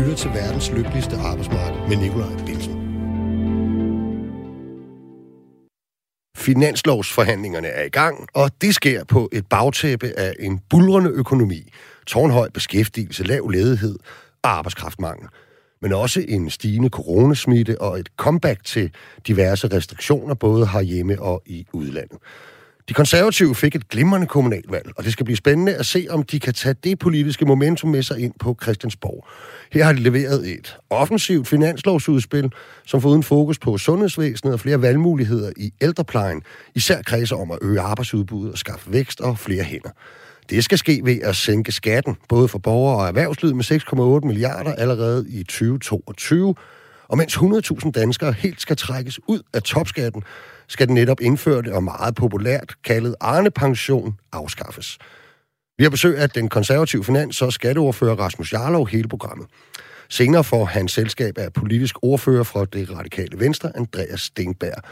[0.00, 2.74] lytter til verdens lykkeligste arbejdsmarked med Nikolaj Bilsen.
[6.36, 11.72] Finanslovsforhandlingerne er i gang, og det sker på et bagtæppe af en bulrende økonomi,
[12.06, 13.96] tårnhøj beskæftigelse, lav ledighed
[14.42, 15.28] og arbejdskraftmangel.
[15.82, 18.90] Men også en stigende coronasmitte og et comeback til
[19.26, 22.18] diverse restriktioner, både herhjemme og i udlandet.
[22.90, 26.40] De konservative fik et glimrende kommunalvalg, og det skal blive spændende at se, om de
[26.40, 29.26] kan tage det politiske momentum med sig ind på Christiansborg.
[29.72, 32.52] Her har de leveret et offensivt finanslovsudspil,
[32.86, 36.42] som får uden fokus på sundhedsvæsenet og flere valgmuligheder i ældreplejen,
[36.74, 39.90] især kredser om at øge arbejdsudbuddet og skaffe vækst og flere hænder.
[40.50, 43.64] Det skal ske ved at sænke skatten, både for borgere og erhvervslivet med
[44.22, 46.54] 6,8 milliarder allerede i 2022.
[47.08, 50.22] Og mens 100.000 danskere helt skal trækkes ud af topskatten,
[50.70, 54.98] skal den netop indførte og meget populært kaldet Arne-pension afskaffes.
[55.78, 59.46] Vi har besøg af den konservative finans- og skatteordfører Rasmus Jarlov hele programmet.
[60.08, 64.82] Senere får han selskab af politisk ordfører fra det radikale venstre, Andreas Stenberg.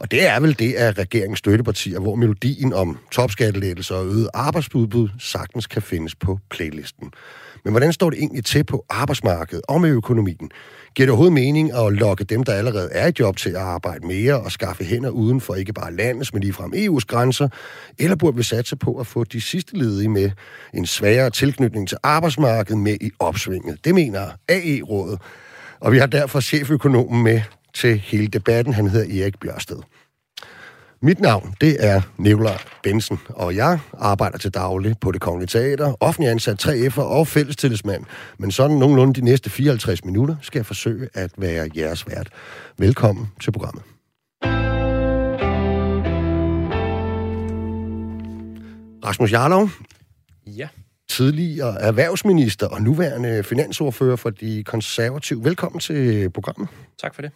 [0.00, 5.08] Og det er vel det af regeringens støttepartier, hvor melodien om topskattelettelser og øget arbejdsudbud
[5.18, 7.12] sagtens kan findes på playlisten.
[7.64, 10.50] Men hvordan står det egentlig til på arbejdsmarkedet og med økonomien?
[10.94, 14.06] Giver det overhovedet mening at lokke dem, der allerede er i job til at arbejde
[14.06, 17.48] mere og skaffe hænder uden for ikke bare landets, men ligefrem EU's grænser?
[17.98, 20.30] Eller burde vi satse på at få de sidste ledige med
[20.74, 23.84] en sværere tilknytning til arbejdsmarkedet med i opsvinget?
[23.84, 25.20] Det mener AE-rådet.
[25.80, 27.40] Og vi har derfor cheføkonomen med
[27.74, 28.74] til hele debatten.
[28.74, 29.76] Han hedder Erik Bjørsted.
[31.00, 35.94] Mit navn, det er Nikolaj Bensen, og jeg arbejder til daglig på det Kongelige Teater,
[36.00, 38.04] offentlig ansat 3F'er og fællestillidsmand.
[38.38, 42.28] Men sådan nogenlunde de næste 54 minutter skal jeg forsøge at være jeres vært.
[42.78, 43.82] Velkommen til programmet.
[49.04, 49.68] Rasmus Jarlov.
[50.46, 50.68] Ja.
[51.08, 55.44] Tidligere erhvervsminister og nuværende finansordfører for de konservative.
[55.44, 56.68] Velkommen til programmet.
[57.02, 57.30] Tak for det.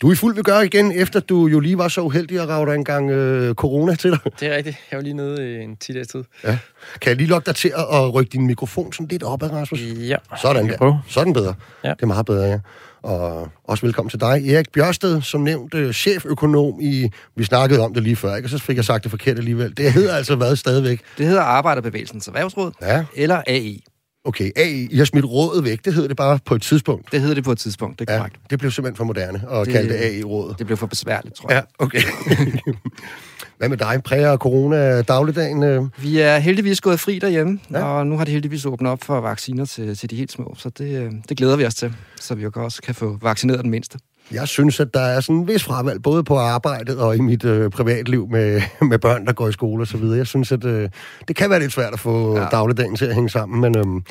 [0.00, 2.48] Du er i fuld vil gøre igen, efter du jo lige var så uheldig at
[2.48, 4.18] rave dig en gang øh, corona til dig.
[4.40, 4.76] Det er rigtigt.
[4.90, 6.24] Jeg var lige nede i en 10 dages tid.
[6.44, 6.58] Ja.
[7.00, 9.80] Kan jeg lige lokke dig til at rykke din mikrofon sådan lidt opad, Rasmus?
[9.82, 10.16] Ja.
[10.42, 10.76] Sådan der.
[10.76, 11.00] Prøve.
[11.08, 11.54] Sådan bedre.
[11.84, 11.90] Ja.
[11.90, 12.58] Det er meget bedre, ja.
[13.02, 17.10] Og også velkommen til dig, Erik Bjørsted, som nævnt øh, cheføkonom i...
[17.36, 18.46] Vi snakkede om det lige før, ikke?
[18.46, 19.76] Og så fik jeg sagt det forkert alligevel.
[19.76, 21.00] Det hedder altså hvad stadigvæk?
[21.18, 23.04] Det hedder Arbejderbevægelsens Erhvervsråd, Ja.
[23.16, 23.84] eller AI.
[24.26, 25.84] Okay, A, I har smidt rådet væk.
[25.84, 27.12] Det hedder det bare på et tidspunkt.
[27.12, 28.36] Det hedder det på et tidspunkt, det er Ja, korrekt.
[28.50, 30.58] det blev simpelthen for moderne at Det- kalde det AI-rådet.
[30.58, 31.62] Det blev for besværligt, tror jeg.
[31.80, 32.00] Ja, okay.
[33.58, 34.02] Hvad med dig?
[34.04, 35.62] Præger corona dagligdagen?
[35.62, 35.82] øh?
[35.98, 37.84] Vi er heldigvis gået fri derhjemme, Ja.
[37.84, 40.68] og nu har de heldigvis åbnet op for vacciner til, til de helt små, så
[40.78, 43.70] det, øh, det glæder vi os til, så vi jo også kan få vaccineret den
[43.70, 43.98] mindste.
[44.32, 47.44] Jeg synes, at der er sådan en vis fravalg, både på arbejdet og i mit
[47.44, 50.18] øh, privatliv med, med børn, der går i skole og så videre.
[50.18, 50.88] Jeg synes, at øh,
[51.28, 52.44] det kan være lidt svært at få ja.
[52.44, 54.02] Dagligdagen til at hænge sammen, men øh,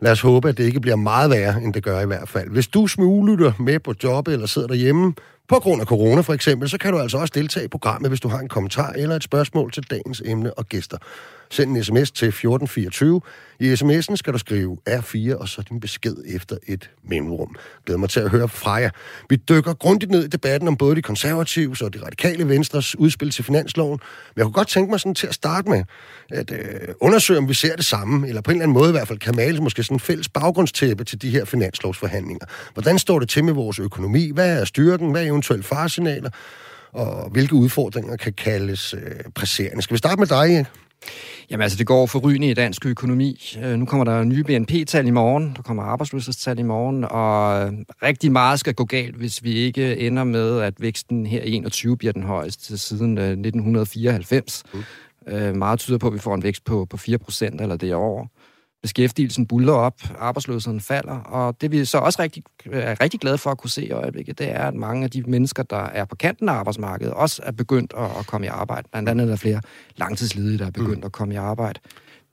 [0.00, 2.50] lad os håbe, at det ikke bliver meget værre, end det gør i hvert fald.
[2.50, 5.14] Hvis du smuglytter med på job eller sidder derhjemme,
[5.48, 8.20] på grund af corona for eksempel, så kan du altså også deltage i programmet, hvis
[8.20, 10.96] du har en kommentar eller et spørgsmål til dagens emne og gæster.
[11.52, 13.20] Send en sms til 1424.
[13.60, 17.56] I sms'en skal du skrive R4 og så din besked efter et mellemrum.
[17.86, 18.90] Glæder mig til at høre fra jer.
[19.30, 23.30] Vi dykker grundigt ned i debatten om både de konservatives og de radikale venstres udspil
[23.30, 24.00] til finansloven.
[24.00, 25.84] Men jeg kunne godt tænke mig sådan til at starte med
[26.30, 28.92] at øh, undersøge, om vi ser det samme, eller på en eller anden måde i
[28.92, 32.46] hvert fald kan males måske sådan en fælles baggrundstæppe til de her finanslovsforhandlinger.
[32.72, 34.30] Hvordan står det til med vores økonomi?
[34.34, 35.10] Hvad er styrken?
[35.10, 36.30] Hvad er eventuelle faresignaler?
[36.92, 39.00] Og hvilke udfordringer kan kaldes øh,
[39.34, 39.82] presserende?
[39.82, 40.66] Skal vi starte med dig, Erik?
[41.50, 43.56] Jamen altså, det går forrygende i dansk økonomi.
[43.64, 47.72] Øh, Nu kommer der nye BNP-tal i morgen, der kommer arbejdsløshedstal i morgen, og øh,
[48.02, 51.96] rigtig meget skal gå galt, hvis vi ikke ender med, at væksten her i 21
[51.96, 54.62] bliver den højeste siden øh, 1994.
[54.74, 54.82] Mm.
[55.32, 58.26] Øh, meget tyder på, at vi får en vækst på, på 4 procent eller derovre.
[58.82, 62.42] Beskæftigelsen buller op, arbejdsløsheden falder, og det vi så også rigtig,
[62.72, 65.22] er rigtig glade for at kunne se i øjeblikket, det er, at mange af de
[65.22, 68.88] mennesker, der er på kanten af arbejdsmarkedet, også er begyndt at, at komme i arbejde.
[68.92, 69.60] Blandt andet er der flere
[69.96, 71.04] langtidsledige, der er begyndt mm.
[71.04, 71.80] at komme i arbejde.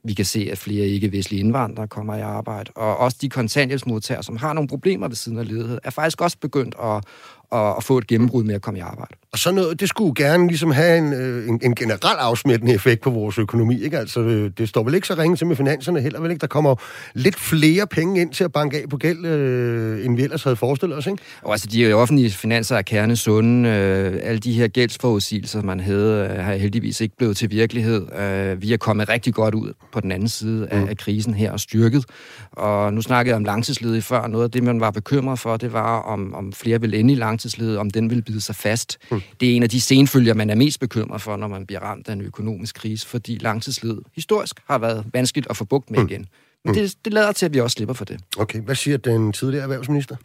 [0.04, 4.36] Vi kan se, at flere ikke-vestlige indvandrere kommer i arbejde, og også de kontanthjælpsmodtagere, som
[4.36, 7.04] har nogle problemer ved siden af ledighed, er faktisk også begyndt at,
[7.52, 9.14] at, at få et gennembrud med at komme i arbejde.
[9.32, 13.02] Og sådan noget, det skulle gerne ligesom have en, øh, en, en generel afsmittende effekt
[13.02, 13.98] på vores økonomi, ikke?
[13.98, 16.40] Altså, øh, det står vel ikke så ringe til med finanserne heller, vel ikke?
[16.40, 16.74] Der kommer
[17.14, 20.56] lidt flere penge ind til at banke af på gæld, øh, end vi ellers havde
[20.56, 21.18] forestillet os, ikke?
[21.42, 23.68] Og altså, de offentlige finanser er kernesunde.
[23.68, 28.06] Øh, alle de her gældsforudsigelser, man havde, øh, har heldigvis ikke blevet til virkelighed.
[28.18, 30.88] Øh, vi er kommet rigtig godt ud på den anden side af, Mm.
[30.88, 32.04] af krisen her og styrket.
[32.52, 34.26] Og nu snakkede jeg om langtidsledige før.
[34.26, 37.16] Noget af det, man var bekymret for, det var, om, om flere vil ende i
[37.16, 38.98] langtidsledige, om den vil bide sig fast.
[39.10, 39.17] Mm.
[39.40, 42.08] Det er en af de senfølger, man er mest bekymret for, når man bliver ramt
[42.08, 46.06] af en økonomisk krise, fordi langtidsledet historisk har været vanskeligt at få bugt med Mm.
[46.08, 46.26] igen.
[46.64, 46.74] Men mm.
[46.74, 48.20] det, det lader til, at vi også slipper for det.
[48.38, 50.16] Okay, hvad siger den tidligere erhvervsminister?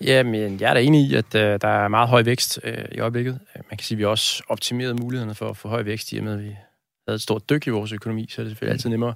[0.00, 2.98] Jamen, jeg er da enig i, at øh, der er meget høj vækst øh, i
[2.98, 3.38] øjeblikket.
[3.70, 6.24] Man kan sige, at vi også optimeret mulighederne for at få høj vækst i og
[6.24, 6.56] med, at vi
[7.08, 9.14] havde et stort dyk i vores økonomi, så er det selvfølgelig altid nemmere.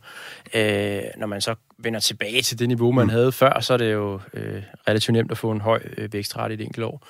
[0.54, 3.10] Øh, når man så vender tilbage til det niveau, man mm.
[3.10, 6.54] havde før, så er det jo øh, relativt nemt at få en høj øh, vækstrate
[6.54, 7.06] i et enkelt år.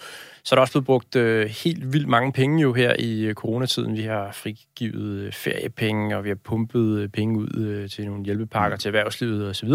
[0.49, 3.35] Så er der også blevet brugt øh, helt vildt mange penge jo her i øh,
[3.35, 3.97] coronatiden.
[3.97, 8.25] Vi har frigivet øh, feriepenge, og vi har pumpet øh, penge ud øh, til nogle
[8.25, 8.79] hjælpepakker mm.
[8.79, 9.69] til erhvervslivet osv.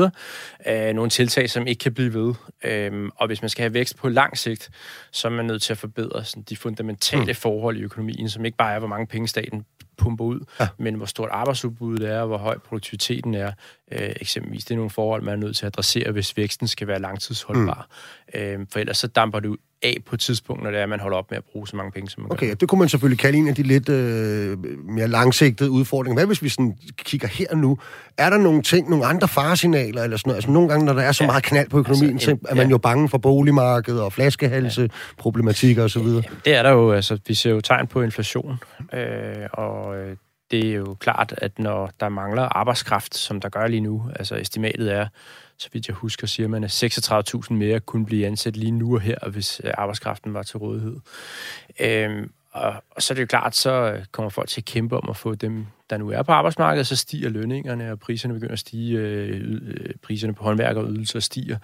[0.68, 2.34] Øh, nogle tiltag, som ikke kan blive ved.
[2.64, 4.70] Øh, og hvis man skal have vækst på lang sigt,
[5.12, 7.36] så er man nødt til at forbedre sådan, de fundamentale mm.
[7.36, 9.66] forhold i økonomien, som ikke bare er, hvor mange penge staten
[9.98, 10.68] pumper ud, ja.
[10.78, 13.52] men hvor stort arbejdsudbuddet er, og hvor høj produktiviteten er,
[13.92, 14.66] øh, eksempelvis.
[14.66, 17.88] Det er nogle forhold, man er nødt til at adressere, hvis væksten skal være langtidsholdbar.
[18.34, 18.40] Mm.
[18.40, 20.90] Øh, for ellers så damper det ud af på et tidspunkt, når det er, at
[20.90, 22.56] man holder op med at bruge så mange penge, som man Okay, gør.
[22.56, 26.16] det kunne man selvfølgelig kalde en af de lidt øh, mere langsigtede udfordringer.
[26.16, 27.78] Hvad hvis vi sådan kigger her nu?
[28.18, 30.38] Er der nogle ting, nogle andre faresignaler eller sådan noget?
[30.38, 31.28] Altså nogle gange, når der er så ja.
[31.28, 32.72] meget knald på økonomien, altså, så er man ja.
[32.72, 34.88] jo bange for boligmarkedet og flaskehalse, ja.
[35.18, 36.08] problematikker osv.
[36.08, 36.92] Ja, det er der jo.
[36.92, 38.60] Altså, vi ser jo tegn på inflation,
[38.94, 40.16] øh, og øh,
[40.52, 44.36] det er jo klart, at når der mangler arbejdskraft, som der gør lige nu, altså
[44.36, 45.08] estimatet er,
[45.58, 49.02] så vidt jeg husker, siger man, at 36.000 mere kunne blive ansat lige nu og
[49.02, 50.98] her, hvis øh, arbejdskraften var til rådighed.
[51.80, 54.98] Øhm, og, og så er det jo klart, så øh, kommer folk til at kæmpe
[54.98, 58.54] om at få dem, der nu er på arbejdsmarkedet, så stiger lønningerne, og priserne begynder
[58.54, 61.58] at stige, øh, øh priserne på håndværk og ydelser stiger.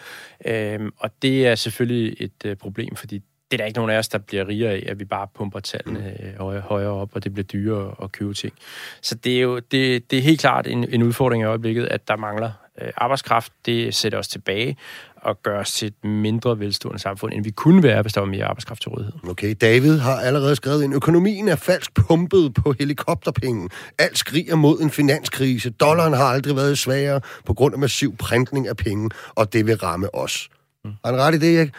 [0.46, 3.22] Øhm, og det er selvfølgelig et øh, problem, fordi
[3.52, 5.60] det er der ikke nogen af os, der bliver rigere af, at vi bare pumper
[5.60, 8.54] tallene øh, højere op, og det bliver dyrere at købe ting.
[9.02, 12.08] Så det er jo det, det er helt klart en, en udfordring i øjeblikket, at
[12.08, 13.52] der mangler Øh, arbejdskraft.
[13.66, 14.78] Det sætter os tilbage
[15.16, 18.28] og gør os til et mindre velstående samfund, end vi kunne være, hvis der var
[18.28, 19.14] mere arbejdskraft til rådighed.
[19.30, 23.70] Okay, David har allerede skrevet en økonomien er falsk pumpet på helikopterpenge.
[23.98, 25.70] Alt skriger mod en finanskrise.
[25.70, 29.76] Dollaren har aldrig været svagere på grund af massiv printning af penge, og det vil
[29.76, 30.50] ramme os.
[30.86, 31.74] Har han ret i det, ikke?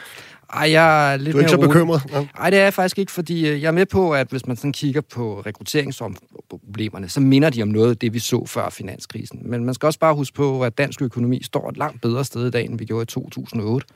[0.52, 2.02] Ej, jeg er lidt du er ikke så bekymret?
[2.10, 2.50] Nej, ja.
[2.50, 4.72] det er jeg faktisk ikke, fordi øh, jeg er med på, at hvis man sådan
[4.72, 9.40] kigger på rekrutteringsproblemerne, så minder de om noget af det, vi så før finanskrisen.
[9.44, 12.46] Men man skal også bare huske på, at dansk økonomi står et langt bedre sted
[12.46, 13.86] i dag, end vi gjorde i 2008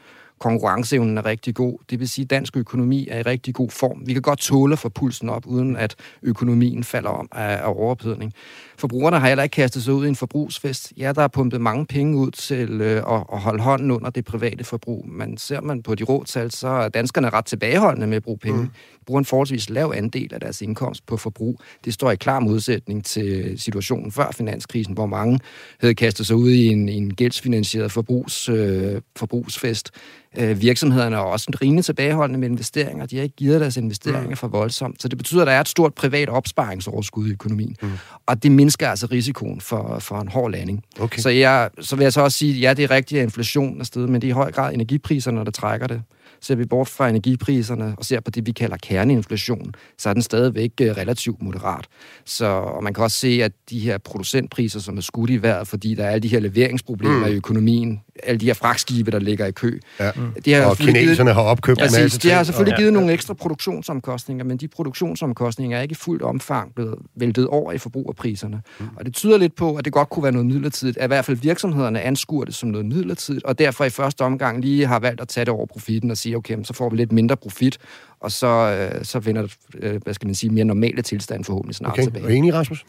[0.44, 1.78] konkurrenceevnen er rigtig god.
[1.90, 4.02] Det vil sige, at dansk økonomi er i rigtig god form.
[4.06, 7.66] Vi kan godt tåle at få pulsen op, uden at økonomien falder om af, af
[7.66, 8.32] overophedning.
[8.78, 10.92] Forbrugerne har heller ikke kastet sig ud i en forbrugsfest.
[10.96, 14.24] Ja, der er pumpet mange penge ud til øh, at, at holde hånden under det
[14.24, 15.08] private forbrug.
[15.08, 18.60] Men ser man på de råtal, så er danskerne ret tilbageholdende med at bruge penge.
[18.60, 18.66] Mm.
[18.66, 21.60] De bruger en forholdsvis lav andel af deres indkomst på forbrug.
[21.84, 25.40] Det står i klar modsætning til situationen før finanskrisen, hvor mange
[25.80, 29.90] havde kastet sig ud i en, en gældsfinansieret forbrugs, øh, forbrugsfest.
[30.38, 33.06] Øh, virksomhederne er også rimelig tilbageholdende med investeringer.
[33.06, 34.36] De har ikke givet deres investeringer mm.
[34.36, 35.02] for voldsomt.
[35.02, 37.76] Så det betyder, at der er et stort privat opsparingsoverskud i økonomien.
[37.82, 37.90] Mm.
[38.26, 40.84] Og det mindsker altså risikoen for, for en hård landing.
[41.00, 41.20] Okay.
[41.20, 43.80] Så, jeg, så vil jeg så også sige, at ja, det er rigtigt, at inflationen
[43.80, 46.02] er stedet, men det er i høj grad energipriserne, der trækker det.
[46.44, 50.22] Ser vi bort fra energipriserne og ser på det, vi kalder kerneinflation, så er den
[50.22, 51.86] stadigvæk øh, relativt moderat.
[52.24, 55.68] Så og man kan også se, at de her producentpriser, som er skudt i vejret,
[55.68, 57.32] fordi der er alle de her leveringsproblemer mm.
[57.32, 59.78] i økonomien, alle de her fragtskibe, der ligger i kø.
[60.00, 60.10] Ja.
[60.44, 62.90] De har og kineserne givet, har opkøbt ja, en masse De har selvfølgelig og, givet
[62.90, 62.94] ja.
[62.94, 67.78] nogle ekstra produktionsomkostninger, men de produktionsomkostninger er ikke i fuldt omfang blevet væltet over i
[67.78, 68.62] forbrugerpriserne.
[68.80, 68.86] Mm.
[68.96, 71.24] Og det tyder lidt på, at det godt kunne være noget midlertidigt, at i hvert
[71.24, 75.20] fald virksomhederne anskuer det som noget midlertidigt, og derfor i første omgang lige har valgt
[75.20, 77.78] at tage det over profitten og sige, okay, så får vi lidt mindre profit,
[78.20, 81.92] og så, øh, så vinder øh, hvad skal man sige, mere normale tilstand forhåbentlig snart
[81.92, 82.02] okay.
[82.02, 82.24] tilbage.
[82.24, 82.84] Er enig, Rasmus?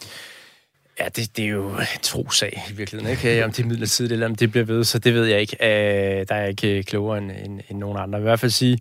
[0.99, 3.45] Ja, det, det er jo en trosag i virkeligheden, ikke?
[3.45, 5.57] Om det er midlertidigt, eller om det bliver ved, så det ved jeg ikke.
[5.61, 8.17] Øh, der er jeg ikke klogere end, end, end nogen andre.
[8.17, 8.79] Jeg vil i hvert fald sige,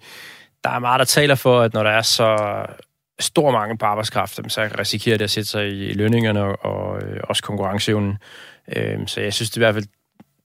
[0.64, 2.36] der er meget, der taler for, at når der er så
[3.20, 7.20] stor mangel på arbejdskraft, så risikerer det at sætte sig i lønningerne og, og øh,
[7.24, 8.18] også konkurrenceevnen.
[8.76, 9.84] Øh, så jeg synes det i hvert fald,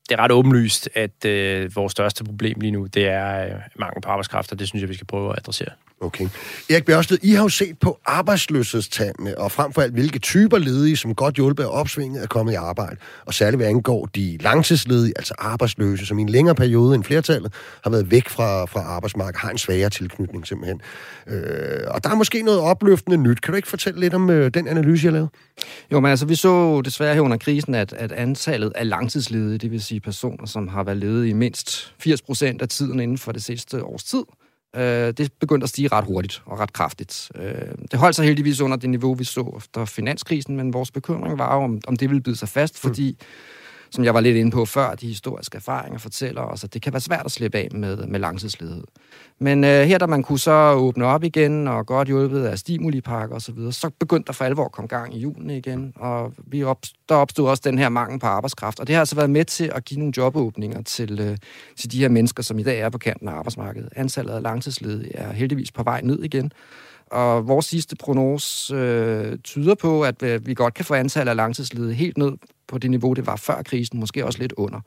[0.09, 4.01] det er ret åbenlyst, at øh, vores største problem lige nu, det er øh, mangel
[4.01, 5.69] på arbejdskraft, og det synes jeg, vi skal prøve at adressere.
[6.01, 6.27] Okay.
[6.69, 10.97] Erik Bjørsted, I har jo set på arbejdsløshedstallene, og frem for alt, hvilke typer ledige,
[10.97, 12.95] som godt hjulpet af opsvinget, er kommet i arbejde.
[13.25, 17.53] Og særligt hvad angår de langtidsledige, altså arbejdsløse, som i en længere periode end flertallet
[17.83, 20.81] har været væk fra, fra arbejdsmarkedet, har en svagere tilknytning simpelthen.
[21.27, 23.41] Øh, og der er måske noget opløftende nyt.
[23.41, 25.29] Kan du ikke fortælle lidt om øh, den analyse, jeg lavede?
[25.91, 29.71] Jo, men altså, vi så desværre her under krisen, at, at antallet af langtidsledige, det
[29.71, 33.31] vil sige personer, som har været ledige i mindst 80 procent af tiden inden for
[33.31, 34.23] det sidste års tid,
[34.75, 37.31] Øh, det begyndte at stige ret hurtigt og ret kraftigt.
[37.35, 37.51] Øh,
[37.91, 41.55] det holdt sig heldigvis under det niveau, vi så efter finanskrisen, men vores bekymring var
[41.55, 43.17] jo, om, om det ville bide sig fast, fordi
[43.91, 46.93] som jeg var lidt inde på før, de historiske erfaringer fortæller os, at det kan
[46.93, 48.83] være svært at slippe af med, med langtidsledighed.
[49.39, 53.35] Men øh, her, da man kunne så åbne op igen, og godt hjulpet af stimulipakker
[53.35, 56.33] osv., så, videre, så begyndte der for alvor at komme gang i julen igen, og
[56.37, 56.79] vi op,
[57.09, 58.79] der opstod også den her mangel på arbejdskraft.
[58.79, 61.37] Og det har altså været med til at give nogle jobåbninger til, øh,
[61.77, 63.89] til de her mennesker, som i dag er på kanten af arbejdsmarkedet.
[63.95, 66.51] Antallet af langtidsledige er heldigvis på vej ned igen,
[67.11, 71.35] og vores sidste prognose øh, tyder på, at øh, vi godt kan få antallet af
[71.35, 72.31] langtidsledige helt ned
[72.67, 74.79] på det niveau, det var før krisen, måske også lidt under.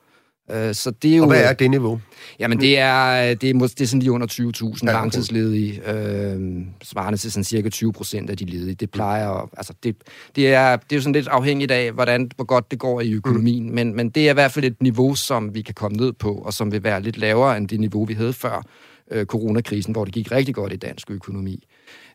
[0.50, 2.00] Øh, så det er jo, og hvad er det niveau?
[2.38, 7.18] Jamen, det er, det er, det er sådan lige under 20.000 ja, langtidsledige, øh, svarende
[7.18, 8.74] til sådan cirka 20 procent af de ledige.
[8.74, 9.96] Det plejer altså det,
[10.36, 13.12] det, er, det er jo sådan lidt afhængigt af, hvordan, hvor godt det går i
[13.12, 13.74] økonomien, mm.
[13.74, 16.34] men, men det er i hvert fald et niveau, som vi kan komme ned på,
[16.34, 18.62] og som vil være lidt lavere end det niveau, vi havde før
[19.10, 21.64] øh, coronakrisen, hvor det gik rigtig godt i dansk økonomi.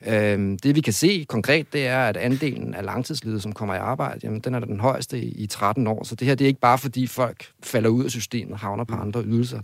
[0.08, 3.78] Øh, det vi kan se konkret, det er, at andelen af langtidsledige, som kommer i
[3.78, 6.04] arbejde, jamen, den er den højeste i, i 13 år.
[6.04, 8.84] Så det her det er ikke bare, fordi folk falder ud af systemet og havner
[8.84, 9.02] på mm.
[9.02, 9.60] andre ydelser.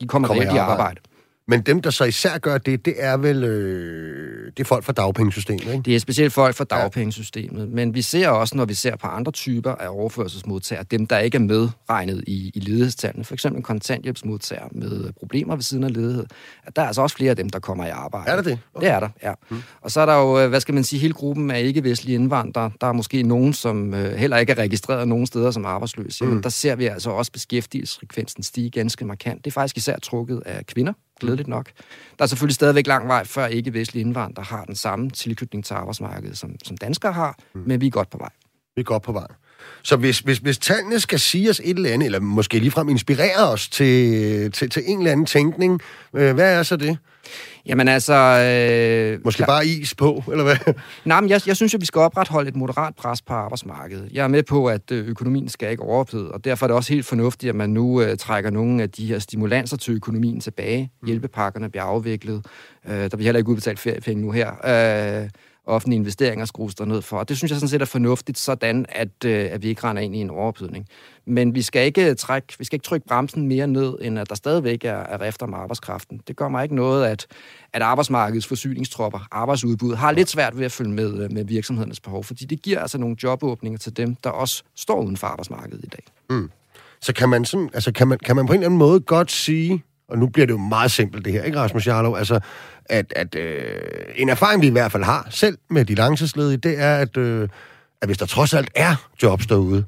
[0.00, 0.82] De kommer, kommer rigtig i arbejde.
[0.82, 1.00] arbejde.
[1.48, 4.92] Men dem, der så især gør det, det er vel øh, det er folk fra
[4.92, 5.82] dagpengesystemet, ikke?
[5.82, 7.60] Det er specielt folk fra dagpengesystemet.
[7.60, 7.66] Ja.
[7.66, 11.36] Men vi ser også, når vi ser på andre typer af overførselsmodtagere, dem, der ikke
[11.36, 16.26] er medregnet i, i ledighedstallene, for eksempel kontanthjælpsmodtagere med problemer ved siden af ledighed,
[16.66, 18.30] at der er altså også flere af dem, der kommer i arbejde.
[18.30, 18.58] Er der det?
[18.74, 18.86] Okay.
[18.86, 19.32] Det er der, ja.
[19.48, 19.62] Hmm.
[19.80, 22.70] Og så er der jo, øh, hvad skal man sige, hele gruppen af ikke-vestlige indvandrere.
[22.80, 26.24] Der er måske nogen, som øh, heller ikke er registreret nogen steder som arbejdsløse.
[26.24, 26.42] Hmm.
[26.42, 29.44] Der ser vi altså også beskæftigelsesfrekvensen stige ganske markant.
[29.44, 31.70] Det er faktisk især trukket af kvinder glædeligt nok.
[32.18, 36.38] Der er selvfølgelig stadigvæk lang vej, før ikke-vestlige indvandrere har den samme tilknytning til arbejdsmarkedet,
[36.38, 37.62] som, som danskere har, mm.
[37.66, 38.30] men vi er godt på vej.
[38.76, 39.26] Vi er godt på vej.
[39.82, 43.48] Så hvis, hvis, hvis tallene skal sige os et eller andet, eller måske ligefrem inspirere
[43.52, 45.80] os til, til, til en eller anden tænkning,
[46.14, 46.98] øh, hvad er så det?
[47.66, 48.14] Jamen altså...
[48.14, 49.46] Øh, Måske klar.
[49.46, 50.74] bare is på, eller hvad?
[51.04, 54.08] Nej, men jeg, jeg synes at vi skal opretholde et moderat pres på arbejdsmarkedet.
[54.12, 56.92] Jeg er med på, at øh, økonomien skal ikke overophede, og derfor er det også
[56.92, 60.90] helt fornuftigt, at man nu øh, trækker nogle af de her stimulanser til økonomien tilbage.
[61.02, 61.06] Mm.
[61.06, 62.46] Hjælpepakkerne bliver afviklet.
[62.88, 64.50] Øh, der bliver heller ikke udbetalt feriepenge nu her.
[65.22, 65.28] Øh,
[65.66, 67.18] offentlige investeringer skrues der ned for.
[67.18, 70.02] Og det synes jeg sådan set er fornuftigt, sådan at, øh, at vi ikke render
[70.02, 70.86] ind i en overophedning.
[71.26, 74.28] Men vi skal ikke øh, trække, vi skal ikke trykke bremsen mere ned, end at
[74.28, 76.20] der stadigvæk er, er efter med arbejdskraften.
[76.28, 77.26] Det gør mig ikke noget, at,
[77.72, 82.24] at arbejdsmarkedets forsyningstropper, arbejdsudbud, har lidt svært ved at følge med, øh, med virksomhedernes behov,
[82.24, 85.88] fordi det giver altså nogle jobåbninger til dem, der også står uden for arbejdsmarkedet i
[85.88, 86.02] dag.
[86.30, 86.50] Mm.
[87.00, 89.32] Så kan man, sådan, altså kan, man, kan man på en eller anden måde godt
[89.32, 92.16] sige, og nu bliver det jo meget simpelt det her, ikke Rasmus Jarlov?
[92.16, 92.40] Altså,
[92.86, 93.80] at, at øh,
[94.16, 97.48] en erfaring, vi i hvert fald har selv med de langtidsledige, det er, at, øh,
[98.02, 99.84] at hvis der trods alt er jobs derude,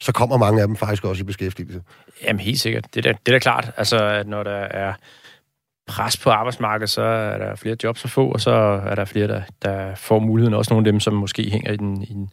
[0.00, 1.82] så kommer mange af dem faktisk også i beskæftigelse.
[2.24, 2.84] Jamen helt sikkert.
[2.94, 3.70] Det er da, det er da klart.
[3.76, 4.94] Altså, at når der er
[5.86, 8.50] pres på arbejdsmarkedet, så er der flere jobs at få, og så
[8.86, 10.54] er der flere, der, der får muligheden.
[10.54, 12.30] Også nogle af dem, som måske hænger i den, i den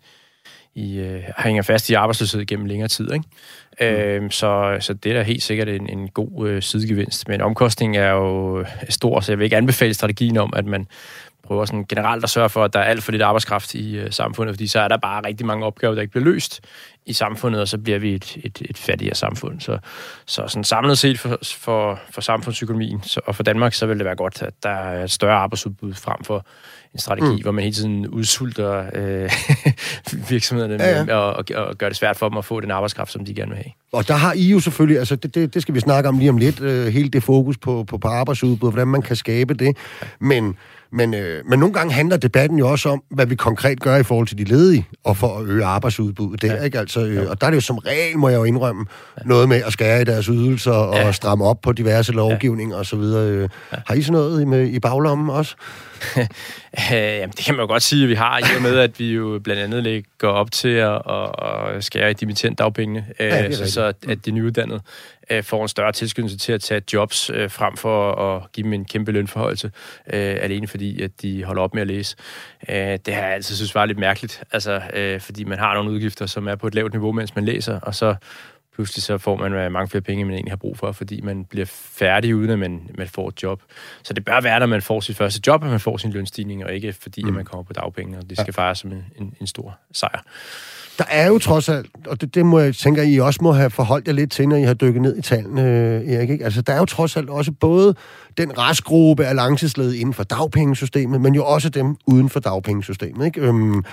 [0.75, 3.13] i, øh, hænger fast i arbejdsløshed gennem længere tid.
[3.13, 3.25] Ikke?
[3.81, 3.85] Mm.
[3.85, 7.27] Øh, så, så det er da helt sikkert en, en god øh, sidegevinst.
[7.27, 10.87] Men omkostningen er jo stor, så jeg vil ikke anbefale strategien om, at man
[11.43, 14.11] prøver sådan generelt at sørge for, at der er alt for lidt arbejdskraft i øh,
[14.11, 16.61] samfundet, fordi så er der bare rigtig mange opgaver, der ikke bliver løst
[17.05, 19.59] i samfundet, og så bliver vi et, et, et fattigere samfund.
[19.59, 19.77] Så,
[20.25, 24.05] så sådan samlet set for, for, for samfundsøkonomien så, og for Danmark, så vil det
[24.05, 26.45] være godt, at der er et større arbejdsudbud frem for
[26.93, 27.41] en strategi, mm.
[27.41, 29.31] hvor man hele tiden udsulter øh,
[30.29, 31.15] virksomhederne ja, ja.
[31.15, 33.49] Og, og, og gør det svært for dem at få den arbejdskraft, som de gerne
[33.49, 33.71] vil have.
[33.93, 36.29] Og der har I jo selvfølgelig, altså det, det, det skal vi snakke om lige
[36.29, 39.77] om lidt, øh, hele det fokus på, på, på arbejdsudbud, hvordan man kan skabe det.
[40.19, 40.55] Men
[40.95, 44.03] men, øh, men nogle gange handler debatten jo også om, hvad vi konkret gør i
[44.03, 46.63] forhold til de ledige, og for at øge arbejdsudbuddet der, ja.
[46.63, 46.79] ikke?
[46.79, 48.85] Altså, øh, og der er det jo som regel, må jeg jo indrømme,
[49.17, 49.23] ja.
[49.25, 51.11] noget med at skære i deres ydelser og ja.
[51.11, 52.79] stramme op på diverse lovgivninger ja.
[52.79, 53.29] og så videre.
[53.29, 53.77] Øh, ja.
[53.85, 55.55] Har I sådan noget i, med, i baglommen også?
[56.91, 59.13] Jamen, det kan man jo godt sige, at vi har, i og med, at vi
[59.13, 61.01] jo blandt andet lægger op til at,
[61.75, 64.81] at skære i dimittent dagpengene, ja, så, så at de nyuddannede
[65.29, 68.73] øh, får en større tilskyndelse til at tage jobs, øh, frem for at give dem
[68.73, 69.71] en kæmpe lønforholdelse,
[70.13, 72.15] øh, alene fordi, at de holder op med at læse.
[72.69, 75.91] Øh, det har jeg altid synes var lidt mærkeligt, altså, øh, fordi man har nogle
[75.91, 78.15] udgifter, som er på et lavt niveau, mens man læser, og så
[78.75, 81.21] pludselig så får man øh, mange flere penge, end man egentlig har brug for, fordi
[81.21, 83.61] man bliver færdig uden at man, man får et job.
[84.03, 86.65] Så det bør være, når man får sit første job, at man får sin lønstigning,
[86.65, 87.27] og ikke fordi, mm.
[87.27, 88.61] at man kommer på dagpenge, og det skal ja.
[88.61, 90.21] fejres som en, en, en stor sejr.
[90.97, 93.51] Der er jo trods alt, og det, det må jeg tænke, at I også må
[93.51, 96.29] have forholdt jer lidt til, når I har dykket ned i tallene, øh, Erik.
[96.29, 96.45] Ikke?
[96.45, 97.95] Altså, der er jo trods alt også både
[98.37, 103.25] den restgruppe af langtidsledige inden for dagpengesystemet, men jo også dem uden for dagpengesystemet.
[103.25, 103.41] Ikke?
[103.41, 103.83] Øhm,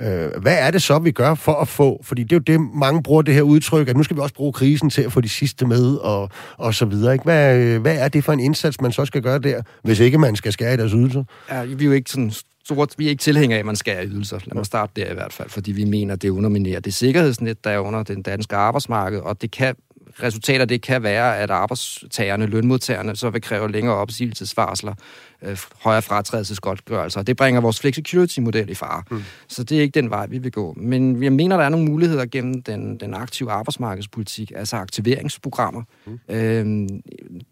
[0.00, 2.68] øh, hvad er det så, vi gør for at få, fordi det er jo det,
[2.74, 5.20] mange bruger det her udtryk, at nu skal vi også bruge krisen til at få
[5.20, 7.12] de sidste med, og, og så videre.
[7.12, 7.24] Ikke?
[7.24, 10.18] Hvad, øh, hvad er det for en indsats, man så skal gøre der, hvis ikke
[10.18, 11.24] man skal skære i deres ydelser?
[11.50, 12.32] Ja, vi er jo ikke sådan
[12.74, 14.38] store, vi er ikke tilhængere af, at man skal have ydelser.
[14.44, 17.64] Lad mig starte der i hvert fald, fordi vi mener, at det underminerer det sikkerhedsnet,
[17.64, 19.74] der er under den danske arbejdsmarked, og det kan
[20.22, 24.94] resultater det kan være, at arbejdstagerne, lønmodtagerne, så vil kræve længere opsigelsesvarsler,
[25.42, 27.22] øh, højere fratrædelsesgodtgørelser.
[27.22, 29.02] Det bringer vores flexicurity-model i fare.
[29.10, 29.24] Mm.
[29.48, 30.74] Så det er ikke den vej, vi vil gå.
[30.76, 35.82] Men jeg mener, der er nogle muligheder gennem den, den aktive arbejdsmarkedspolitik, altså aktiveringsprogrammer.
[36.06, 36.18] Mm.
[36.28, 36.88] Øhm,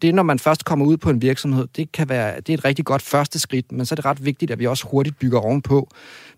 [0.01, 2.65] det, når man først kommer ud på en virksomhed, det kan være det er et
[2.65, 5.39] rigtig godt første skridt, men så er det ret vigtigt, at vi også hurtigt bygger
[5.39, 5.89] ovenpå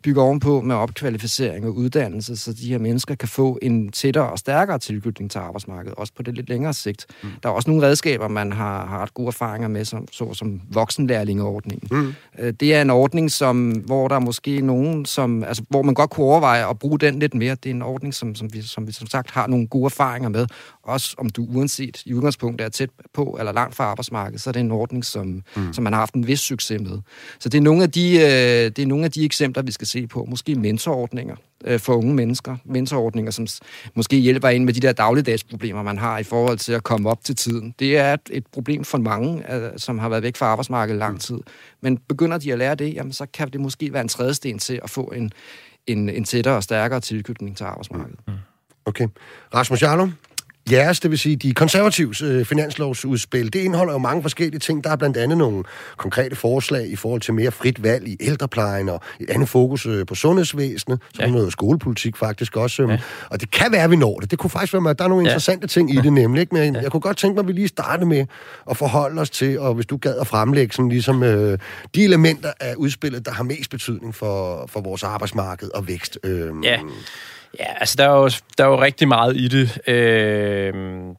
[0.03, 4.39] bygger ovenpå med opkvalificering og uddannelse, så de her mennesker kan få en tættere og
[4.39, 7.05] stærkere tilknytning til arbejdsmarkedet, også på det lidt længere sigt.
[7.23, 7.29] Mm.
[7.43, 10.61] Der er også nogle redskaber, man har, har ret gode erfaringer med, som, så som
[10.71, 11.87] voksenlærlingeordningen.
[11.91, 12.13] Mm.
[12.39, 15.93] Øh, det er en ordning, som, hvor der er måske nogen, som, altså, hvor man
[15.93, 17.55] godt kunne overveje at bruge den lidt mere.
[17.55, 20.29] Det er en ordning, som, som, vi, som vi som sagt har nogle gode erfaringer
[20.29, 20.47] med.
[20.89, 24.51] Også om du uanset i udgangspunktet er tæt på eller langt fra arbejdsmarkedet, så er
[24.51, 25.73] det en ordning, som, mm.
[25.73, 26.99] som man har haft en vis succes med.
[27.39, 28.21] Så det er nogle af de, øh,
[28.75, 30.25] det er nogle af de eksempler, vi skal se på.
[30.29, 32.57] Måske mentorordninger øh, for unge mennesker.
[32.65, 33.47] Mentorordninger, som
[33.95, 37.23] måske hjælper ind med de der dagligdagsproblemer, man har i forhold til at komme op
[37.23, 37.75] til tiden.
[37.79, 41.21] Det er et, et problem for mange, øh, som har været væk fra arbejdsmarkedet lang
[41.21, 41.39] tid.
[41.81, 44.79] Men begynder de at lære det, jamen, så kan det måske være en trædesten til
[44.83, 45.31] at få en,
[45.87, 48.19] en, en tættere og stærkere tilknytning til arbejdsmarkedet.
[48.27, 48.33] Mm.
[48.85, 49.07] Okay.
[49.53, 50.13] Rasmus Jarlum,
[50.71, 54.83] jeres, det vil sige de konservatives øh, finanslovsudspil, det indeholder jo mange forskellige ting.
[54.83, 55.63] Der er blandt andet nogle
[55.97, 60.05] konkrete forslag i forhold til mere frit valg i ældreplejen, og et andet fokus øh,
[60.05, 61.29] på sundhedsvæsenet, så ja.
[61.29, 62.83] noget skolepolitik faktisk også.
[62.83, 62.99] Øh, ja.
[63.29, 64.31] Og det kan være, at vi når det.
[64.31, 65.29] Det kunne faktisk være, at der er nogle ja.
[65.29, 66.41] interessante ting i det nemlig.
[66.41, 66.55] Ikke?
[66.55, 66.81] Men ja.
[66.81, 68.25] jeg kunne godt tænke mig, at vi lige starter med
[68.69, 71.57] at forholde os til, og hvis du gad at fremlægge sådan ligesom, øh,
[71.95, 76.19] de elementer af udspillet, der har mest betydning for, for vores arbejdsmarked og vækst.
[76.23, 76.79] Øh, ja.
[77.59, 79.81] Ja, altså der er jo, der er jo rigtig meget i det.
[79.87, 80.73] Øh,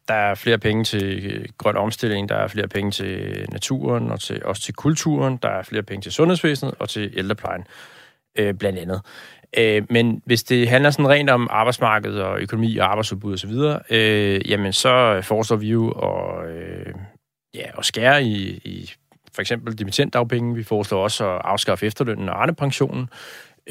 [0.08, 4.20] der er flere penge til øh, grøn omstilling, der er flere penge til naturen og
[4.20, 7.64] til, også til kulturen, der er flere penge til sundhedsvæsenet og til ældreplejen,
[8.38, 9.00] øh, blandt andet.
[9.58, 13.52] Øh, men hvis det handler sådan rent om arbejdsmarkedet og økonomi og arbejdsudbud osv.,
[13.90, 16.94] øh, jamen så foreslår vi jo at, øh,
[17.54, 18.90] ja, at skære i, i
[19.34, 20.54] for eksempel dimittentdagpenge.
[20.54, 23.08] Vi foreslår også at afskaffe efterlønnen og pensionen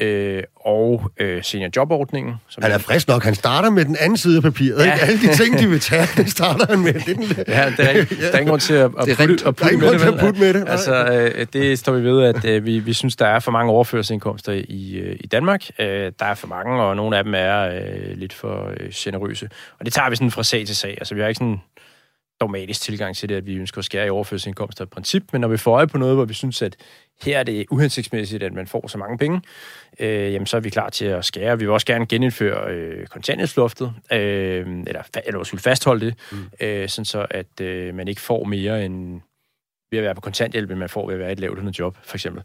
[0.00, 2.34] øh, og øh, seniorjobordningen.
[2.48, 3.24] Som han er frisk nok.
[3.24, 4.86] Han starter med den anden side af papiret.
[4.86, 4.92] Ja.
[4.92, 5.04] Ikke?
[5.06, 6.94] Alle de ting, de vil tage, det starter han med.
[6.94, 9.46] Det er den, ja, der er, ikke, der er ingen grund til at, at, putte,
[9.46, 10.64] at putte, med, det, at putte med det.
[10.68, 13.72] Altså, øh, det står vi ved, at øh, vi, vi synes, der er for mange
[13.72, 15.64] overførselsindkomster i, øh, i Danmark.
[15.78, 19.48] Øh, der er for mange, og nogle af dem er øh, lidt for øh, generøse.
[19.78, 20.90] Og det tager vi sådan fra sag til sag.
[20.90, 21.60] Altså, vi har ikke sådan
[22.40, 25.48] dogmatisk tilgang til det, at vi ønsker at skære i overførselsindkomster i princip, men når
[25.48, 26.76] vi får øje på noget, hvor vi synes, at
[27.22, 29.42] her er det uhensigtsmæssigt, at man får så mange penge,
[30.00, 31.58] øh, jamen så er vi klar til at skære.
[31.58, 36.38] Vi vil også gerne genindføre øh, kontanthjælpsloftet, øh, eller, eller skulle fastholde det, mm.
[36.60, 39.20] øh, sådan så at øh, man ikke får mere end
[39.90, 41.96] ved at være på kontanthjælp, end man får ved at være i et lavt job,
[42.02, 42.42] for eksempel.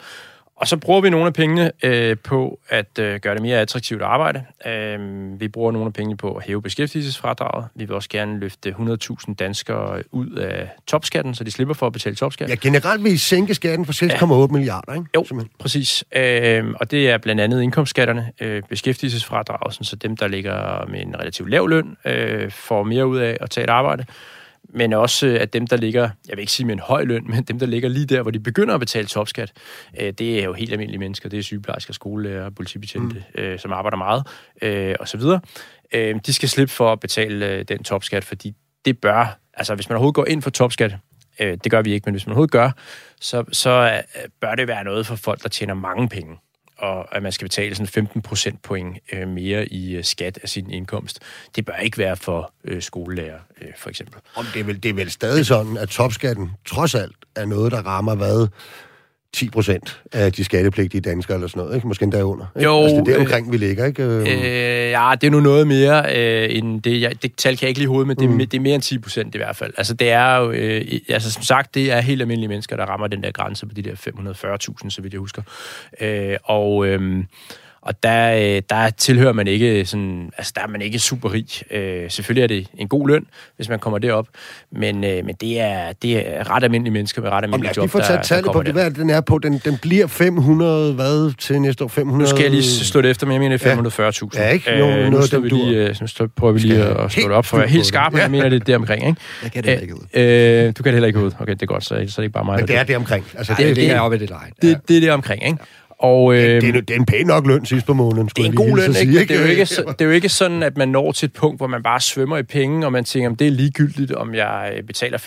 [0.58, 4.02] Og så bruger vi nogle af pengene øh, på at øh, gøre det mere attraktivt
[4.02, 4.44] at arbejde.
[4.66, 5.00] Øh,
[5.40, 7.68] vi bruger nogle af pengene på at hæve beskæftigelsesfradraget.
[7.76, 11.94] Vi vil også gerne løfte 100.000 danskere ud af topskatten, så de slipper for at
[11.94, 12.50] betale topskat.
[12.50, 14.48] Ja, generelt vil I sænke skatten for 6,8 ja.
[14.48, 15.06] milliarder, ikke?
[15.16, 15.52] Jo, Simpelthen.
[15.60, 16.04] præcis.
[16.16, 21.20] Øh, og det er blandt andet indkomstskatterne, øh, beskæftigelsesfradraget, så dem, der ligger med en
[21.20, 24.06] relativt lav løn, øh, får mere ud af at tage et arbejde
[24.76, 27.44] men også at dem, der ligger, jeg vil ikke sige med en høj løn, men
[27.44, 29.54] dem, der ligger lige der, hvor de begynder at betale topskat,
[30.00, 31.30] øh, det er jo helt almindelige mennesker.
[31.30, 33.42] Det er sygeplejersker, skolelærer, politibetjente, mm.
[33.42, 34.28] øh, som arbejder meget,
[34.62, 35.40] øh, og så videre.
[35.94, 38.54] Øh, de skal slippe for at betale øh, den topskat, fordi
[38.86, 40.96] det bør, altså hvis man overhovedet går ind for topskat,
[41.40, 42.72] øh, det gør vi ikke, men hvis man overhovedet gør,
[43.22, 46.36] så, så øh, bør det være noget for folk, der tjener mange penge
[46.78, 50.70] og at man skal betale sådan 15 procentpoint øh, mere i øh, skat af sin
[50.70, 51.20] indkomst.
[51.56, 54.22] Det bør ikke være for øh, skolelærer, øh, for eksempel.
[54.36, 57.72] Om det, er vel, det er vel stadig sådan, at topskatten trods alt er noget,
[57.72, 58.48] der rammer hvad?
[59.36, 61.88] 10 procent af de skattepligtige danskere eller sådan noget, ikke?
[61.88, 62.46] Måske endda under.
[62.56, 62.70] Ikke?
[62.70, 62.82] Jo.
[62.82, 64.04] Altså, det er der omkring, øh, vi ligger, ikke?
[64.04, 64.28] Øh,
[64.92, 67.02] ja, det er nu noget mere øh, end det.
[67.02, 68.38] Jeg, det tal kan jeg ikke lige hovedet, men det, mm.
[68.38, 69.74] det er mere end 10 procent i hvert fald.
[69.78, 73.08] Altså, det er jo, øh, altså som sagt, det er helt almindelige mennesker, der rammer
[73.08, 73.94] den der grænse på de der
[74.84, 75.42] 540.000, så vidt jeg husker.
[76.02, 76.88] Øh, og...
[76.88, 77.24] Øh,
[77.86, 81.48] og der, øh, der tilhører man ikke sådan, altså der er man ikke super rig.
[81.72, 84.28] Øh, selvfølgelig er det en god løn, hvis man kommer derop,
[84.72, 88.00] men, øh, men det, er, det er ret almindelige mennesker med ret almindelige job, der,
[88.00, 89.38] der tallet på, det, hvad den er på.
[89.38, 91.88] Den, den bliver 500, hvad til næste år?
[91.88, 92.20] 500...
[92.20, 94.40] Nu skal jeg lige slå det efter, men jeg mener det er 540.000.
[94.40, 94.78] Ja, ikke?
[94.78, 97.46] Jo, øh, nu, står vi lige, øh, nu prøver vi lige at slå det op,
[97.46, 98.22] for at være helt skarp, ja.
[98.22, 99.22] jeg mener det er det omkring, ikke?
[99.44, 100.22] Jeg kan det heller ikke ud.
[100.22, 101.32] Øh, du kan det heller ikke ud.
[101.40, 102.56] Okay, det er godt, så, så er det ikke bare mig.
[102.56, 103.26] Men det er det omkring.
[103.38, 104.50] Altså, det, det, det, er oppe i det leje.
[104.62, 105.58] Det, det er det omkring, ikke?
[106.00, 108.46] Og, øh, det, er, det er en pæn nok løn sidst på måneden, det er
[108.46, 108.94] en god løn, ikke?
[108.94, 109.34] Sige, ikke?
[109.34, 111.60] Det, er jo ikke, det er jo ikke sådan, at man når til et punkt,
[111.60, 114.74] hvor man bare svømmer i penge, og man tænker, om det er ligegyldigt, om jeg
[114.78, 115.18] øh, betaler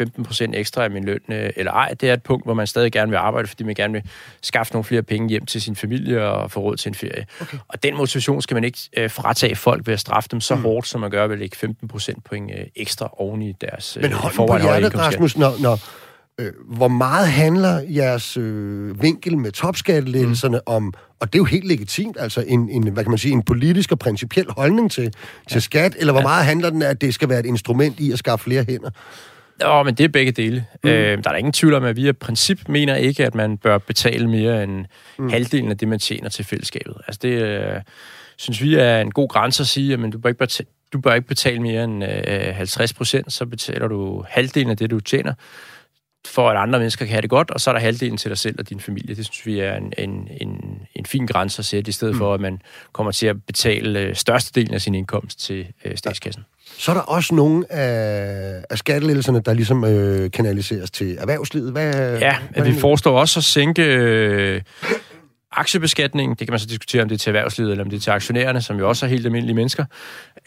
[0.50, 1.94] 15% ekstra af min løn øh, eller ej.
[2.00, 4.02] Det er et punkt, hvor man stadig gerne vil arbejde, fordi man gerne vil
[4.42, 7.26] skaffe nogle flere penge hjem til sin familie og få råd til en ferie.
[7.40, 7.58] Okay.
[7.68, 10.62] Og den motivation skal man ikke øh, fratage folk ved at straffe dem så mm.
[10.62, 11.56] hårdt, som man gør ved at lægge
[11.92, 15.80] 15% point øh, ekstra oven i deres øh, Men hold på hjertet, Rasmus, når, når,
[16.38, 20.72] øh, hvor meget handler jeres øh, vinkel med topskattelettelserne mm.
[20.74, 23.42] om, og det er jo helt legitimt, altså en, en, hvad kan man sige, en
[23.42, 25.12] politisk og principiel holdning til,
[25.48, 25.60] til ja.
[25.60, 26.26] skat, eller hvor ja.
[26.26, 28.90] meget handler den af, at det skal være et instrument i at skaffe flere hænder?
[29.60, 30.66] Ja, men det er begge dele.
[30.84, 30.90] Mm.
[30.90, 33.78] Øh, der er ingen tvivl om, at vi i princip mener ikke, at man bør
[33.78, 34.84] betale mere end
[35.18, 35.30] mm.
[35.30, 36.94] halvdelen af det, man tjener til fællesskabet.
[37.06, 37.80] Altså det øh,
[38.36, 41.14] synes vi er en god grænse at sige, at du bør ikke betale, du bør
[41.14, 45.34] ikke betale mere end øh, 50 procent, så betaler du halvdelen af det, du tjener
[46.26, 48.38] for at andre mennesker kan have det godt, og så er der halvdelen til dig
[48.38, 49.16] selv og din familie.
[49.16, 52.18] Det synes vi er en, en, en, en fin grænse at sætte, i stedet mm.
[52.18, 56.44] for at man kommer til at betale øh, størstedelen af sin indkomst til øh, statskassen.
[56.78, 61.72] Så er der også nogle af, af skattelettelserne, der ligesom øh, kanaliseres til erhvervslivet.
[61.72, 64.60] Hvad, ja, hvad vi foreslår også at sænke øh,
[65.52, 68.00] aktiebeskatningen, det kan man så diskutere, om det er til erhvervslivet, eller om det er
[68.00, 69.84] til aktionærerne, som jo også er helt almindelige mennesker.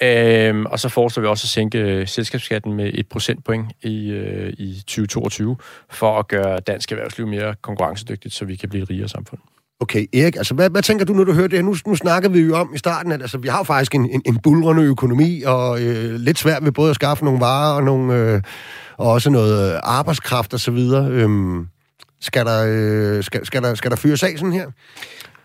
[0.01, 4.83] Øhm, og så foreslår vi også at sænke selskabsskatten med et procentpoint i, øh, i
[4.87, 5.57] 2022,
[5.89, 9.39] for at gøre dansk erhvervsliv mere konkurrencedygtigt, så vi kan blive et rigere samfund.
[9.81, 11.63] Okay, Erik, altså hvad, hvad tænker du, når du hører det her?
[11.63, 14.21] Nu, nu snakker vi jo om i starten, at altså, vi har faktisk en, en,
[14.25, 18.13] en bulrende økonomi, og øh, lidt svært ved både at skaffe nogle varer og, nogle,
[18.13, 18.41] øh,
[18.97, 20.77] og også noget øh, arbejdskraft osv.
[20.77, 21.67] Øhm,
[22.21, 24.71] skal der, øh, skal, skal der, skal der fyres af sådan her?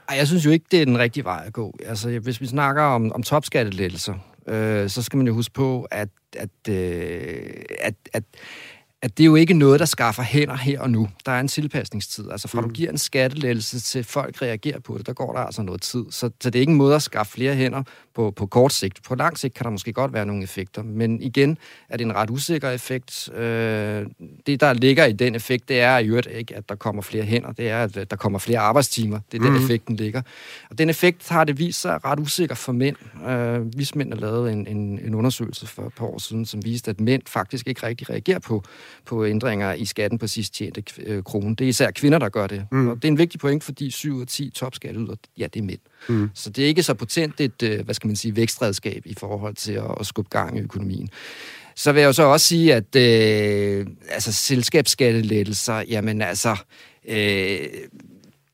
[0.09, 1.75] Ej, jeg synes jo ikke, det er den rigtige vej at gå.
[1.87, 4.15] Altså, hvis vi snakker om, om topskattelettelser,
[4.49, 8.25] øh, så skal man jo huske på, at, at, øh, at, at
[9.07, 11.09] at det er jo ikke noget, der skaffer hænder her og nu.
[11.27, 12.31] Der er en tilpasningstid.
[12.31, 12.67] Altså fra mm.
[12.67, 16.05] du giver en skattelettelse til folk reagerer på det, der går der altså noget tid.
[16.11, 17.83] Så, så det er ikke en måde at skaffe flere hænder
[18.15, 19.03] på, på kort sigt.
[19.03, 22.15] På lang sigt kan der måske godt være nogle effekter, men igen er det en
[22.15, 23.29] ret usikker effekt.
[23.35, 24.07] Øh,
[24.47, 27.25] det, der ligger i den effekt, det er i øvrigt ikke, at der kommer flere
[27.25, 27.53] hænder.
[27.53, 29.21] Det er, at der kommer flere arbejdstimer.
[29.33, 29.55] Det er mm.
[29.55, 30.23] den effekten ligger.
[30.71, 32.97] Og den effekt har det vist sig ret usikker for mænd.
[33.29, 36.91] Øh, Vismænd har lavet en, en, en undersøgelse for et par år siden, som viste,
[36.91, 38.65] at mænd faktisk ikke rigtig reagerer på
[39.05, 41.57] på ændringer i skatten på sidst tjente øh, krone.
[41.57, 42.67] Det er især kvinder, der gør det.
[42.73, 42.89] Mm.
[42.89, 45.81] Og det er en vigtig point, fordi 7 af 10 topskatteyder, ja, det er mænd.
[46.09, 46.31] Mm.
[46.35, 49.55] Så det er ikke så potent et, øh, hvad skal man sige, vækstredskab i forhold
[49.55, 51.09] til at, at skubbe gang i økonomien.
[51.77, 56.57] Så vil jeg jo så også sige, at øh, altså, selskabsskattelettelser, jamen altså,
[57.09, 57.59] øh,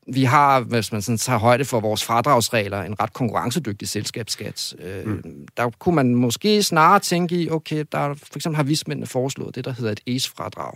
[0.07, 4.75] vi har, hvis man sådan tager højde for vores fradragsregler, en ret konkurrencedygtig selskabsskat.
[4.79, 5.47] Øh, mm.
[5.57, 9.65] Der kunne man måske snarere tænke i, okay, der for eksempel har vismændene foreslået det,
[9.65, 10.73] der hedder et ACE-fradrag.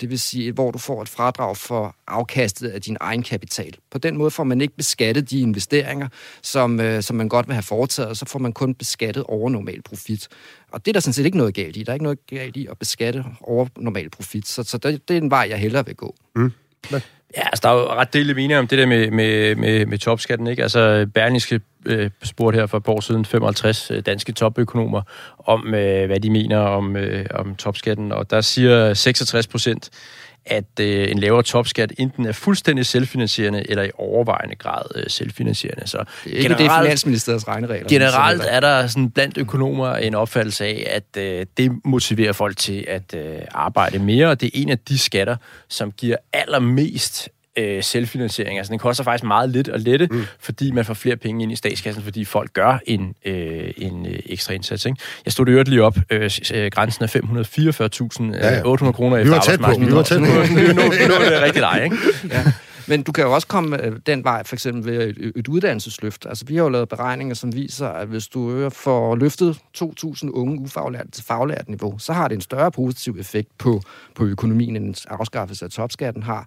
[0.00, 3.76] Det vil sige, hvor du får et fradrag for afkastet af din egen kapital.
[3.90, 6.08] På den måde får man ikke beskattet de investeringer,
[6.42, 9.82] som, øh, som man godt vil have foretaget, så får man kun beskattet over normal
[9.82, 10.28] profit.
[10.72, 11.82] Og det er der sådan set ikke noget galt i.
[11.82, 14.48] Der er ikke noget galt i at beskatte over normal profit.
[14.48, 16.14] Så, så det, det er en vej, jeg hellere vil gå.
[16.36, 16.52] Mm.
[17.36, 19.98] Ja, altså, der er jo ret delt meninger om det der med, med, med, med
[19.98, 20.62] topskatten, ikke?
[20.62, 25.02] Altså, Berlingske øh, spurgte her for et par år siden 55 øh, danske topøkonomer
[25.38, 29.90] om, øh, hvad de mener om, øh, om topskatten, og der siger 66 procent,
[30.50, 35.86] at øh, en lavere topskat enten er fuldstændig selvfinansierende eller i overvejende grad øh, selvfinansierende.
[35.86, 37.88] Så det er ikke generelt, det Finansministeriets regneregler.
[37.88, 42.84] Generelt er der sådan blandt økonomer en opfattelse af, at øh, det motiverer folk til
[42.88, 45.36] at øh, arbejde mere, og det er en af de skatter,
[45.68, 48.58] som giver allermest øh, selvfinansiering.
[48.58, 50.24] Altså, den koster faktisk meget lidt at lette, mm.
[50.40, 54.18] fordi man får flere penge ind i statskassen, fordi folk gør en, øh, en øh,
[54.26, 54.86] ekstra indsats.
[54.86, 54.98] Ikke?
[55.24, 55.96] Jeg stod det lige op.
[56.10, 58.92] Øh, øh grænsen er 544.800 ja, ja.
[58.92, 59.80] kroner efter arbejdsmarkedsbidrag.
[59.80, 60.24] Vi var tæt på.
[60.24, 61.96] Nu, nu, nu er det rigtig dig, ikke?
[62.30, 62.44] Ja.
[62.90, 66.26] Men du kan jo også komme øh, den vej, for eksempel ved et, et uddannelsesløft.
[66.28, 70.60] Altså, vi har jo lavet beregninger, som viser, at hvis du får løftet 2.000 unge
[70.60, 73.82] ufaglærte til faglært niveau, så har det en større positiv effekt på,
[74.14, 76.46] på økonomien, end afskaffelse af topskatten har.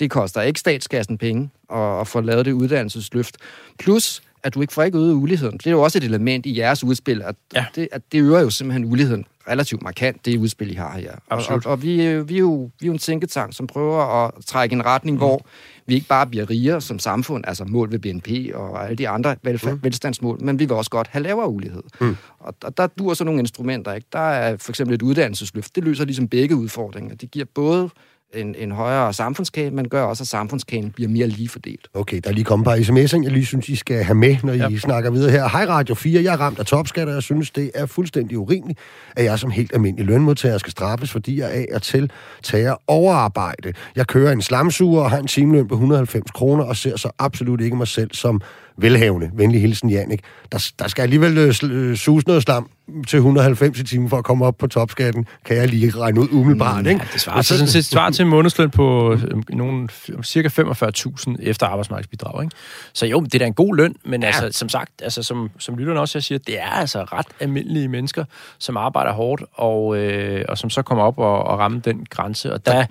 [0.00, 3.36] Det koster ikke statskassen penge at, at få lavet det uddannelsesløft.
[3.78, 5.58] Plus, at du ikke får ikke øget uligheden.
[5.58, 7.66] Det er jo også et element i jeres udspil, at, ja.
[7.74, 11.12] det, at det øger jo simpelthen uligheden relativt markant, det udspil, I har her.
[11.26, 14.44] Og, og, og vi, vi, er jo, vi er jo en tænketank, som prøver at
[14.46, 15.18] trække en retning, mm.
[15.18, 15.46] hvor
[15.86, 19.36] vi ikke bare bliver rigere som samfund, altså mål ved BNP og alle de andre
[19.42, 19.84] velfærd, mm.
[19.84, 21.82] velstandsmål, men vi vil også godt have lavere ulighed.
[22.00, 22.16] Mm.
[22.38, 23.92] Og, og der dur så nogle instrumenter.
[23.92, 24.06] Ikke?
[24.12, 25.76] Der er for eksempel et uddannelsesløft.
[25.76, 27.14] Det løser ligesom begge udfordringer.
[27.14, 27.90] Det giver både
[28.34, 31.88] en, en højere samfundskage, men gør også, at samfundskagen bliver mere lige fordelt.
[31.94, 34.36] Okay, der er lige kommet et par sms'er, jeg lige synes, I skal have med,
[34.42, 35.48] når I snakker videre her.
[35.48, 38.78] Hej Radio 4, jeg er ramt af topskat, og jeg synes, det er fuldstændig urimeligt,
[39.16, 42.10] at jeg som helt almindelig lønmodtager skal straffes, fordi jeg af og til
[42.42, 43.72] tager overarbejde.
[43.96, 47.60] Jeg kører en slamsuger og har en timeløn på 190 kroner, og ser så absolut
[47.60, 48.40] ikke mig selv som
[48.76, 49.30] velhavende.
[49.34, 50.20] Venlig hilsen, Jannik.
[50.52, 52.68] Der, der skal alligevel øh, suge noget slam
[53.08, 56.28] til 190 i timen for at komme op på topskatten, kan jeg lige regne ud
[56.32, 56.86] umiddelbart.
[56.86, 57.00] Ikke?
[57.00, 59.88] Ja, det svarer, til, sådan set, svarer til en månedsløn på øh, nogle,
[60.22, 62.42] cirka 45.000 efter arbejdsmarkedsbidrag.
[62.42, 62.56] Ikke?
[62.92, 64.26] Så jo, det er da en god løn, men ja.
[64.26, 68.24] altså, som sagt, altså, som, som lytterne også siger, det er altså ret almindelige mennesker,
[68.58, 72.52] som arbejder hårdt, og, øh, og som så kommer op og, og rammer den grænse.
[72.52, 72.86] Og der,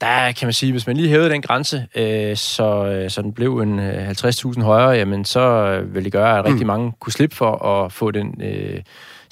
[0.00, 3.32] der kan man sige, hvis man lige hævede den grænse, øh, så, øh, så den
[3.32, 6.66] blev en 50.000 øh, højere, jamen så øh, vil det gøre, at rigtig mm.
[6.66, 8.80] mange kunne slippe for at få den øh,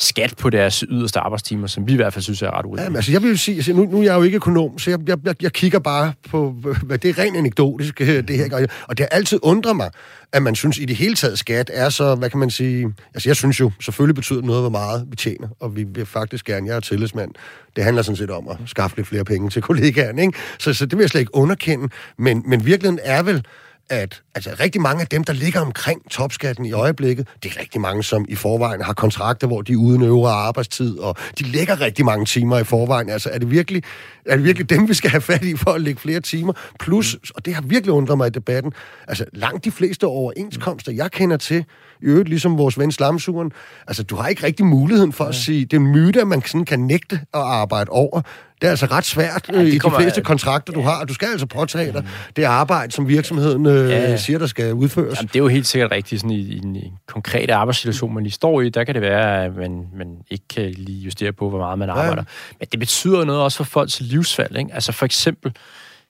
[0.02, 2.84] skat på deres yderste arbejdstimer, som vi i hvert fald synes er ret urimeligt.
[2.84, 4.98] Jamen, altså, jeg vil sige, altså, nu, nu er jeg jo ikke økonom, så jeg,
[5.06, 8.66] jeg, jeg, jeg kigger bare på, hvad det er rent anekdotisk, øh, det her.
[8.88, 9.90] Og det har altid undret mig,
[10.32, 12.94] at man synes i det hele taget, skat er så, hvad kan man sige...
[13.14, 16.44] Altså, jeg synes jo, selvfølgelig betyder noget, hvor meget vi tjener, og vi vil faktisk
[16.44, 17.30] gerne, jeg er tillidsmand.
[17.76, 20.38] Det handler sådan set om at skaffe lidt flere penge til kollegaerne, ikke?
[20.58, 21.88] Så, så det vil jeg slet ikke underkende.
[22.18, 23.44] Men, men virkeligheden er vel,
[23.90, 27.80] at altså, rigtig mange af dem, der ligger omkring topskatten i øjeblikket, det er rigtig
[27.80, 31.80] mange, som i forvejen har kontrakter, hvor de er uden øvre arbejdstid, og de lægger
[31.80, 33.10] rigtig mange timer i forvejen.
[33.10, 33.82] Altså, er det virkelig,
[34.26, 36.52] er det virkelig dem, vi skal have fat i for at lægge flere timer?
[36.80, 38.72] Plus, og det har virkelig undret mig i debatten,
[39.08, 41.64] altså langt de fleste overenskomster, jeg kender til,
[42.02, 43.52] i øvrigt ligesom vores ven Slamsuren,
[43.86, 46.42] altså du har ikke rigtig muligheden for at sige, det er en myte, at man
[46.42, 48.20] sådan kan nægte at arbejde over.
[48.60, 50.86] Det er altså ret svært ja, i kommer, de fleste kontrakter, du ja.
[50.86, 51.04] har.
[51.04, 54.16] Du skal altså påtage dig det arbejde, som virksomheden øh, ja.
[54.16, 55.18] siger, der skal udføres.
[55.18, 56.20] Jamen, det er jo helt sikkert rigtigt.
[56.20, 59.56] Sådan i, i en, konkret arbejdssituation, man lige står i, der kan det være, at
[59.56, 62.22] man, man ikke kan lige justere på, hvor meget man arbejder.
[62.22, 62.56] Ja.
[62.60, 64.58] Men det betyder noget også for folks livsvalg.
[64.58, 64.74] Ikke?
[64.74, 65.52] Altså for eksempel,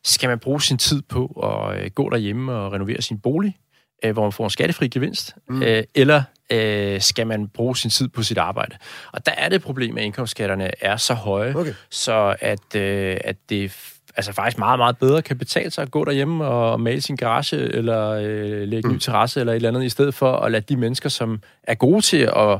[0.04, 3.56] skal man bruge sin tid på at øh, gå derhjemme og renovere sin bolig,
[4.04, 5.62] øh, hvor man får en skattefri gevinst, mm.
[5.62, 8.76] øh, eller øh, skal man bruge sin tid på sit arbejde.
[9.12, 11.74] Og der er det problem, at indkomstskatterne er så høje, okay.
[11.90, 13.72] så at, øh, at det
[14.16, 17.56] altså faktisk meget, meget bedre kan betale sig at gå derhjemme og male sin garage,
[17.56, 18.94] eller øh, lægge mm.
[18.94, 21.74] ny terrasse, eller et eller andet, i stedet for at lade de mennesker, som er
[21.74, 22.58] gode til at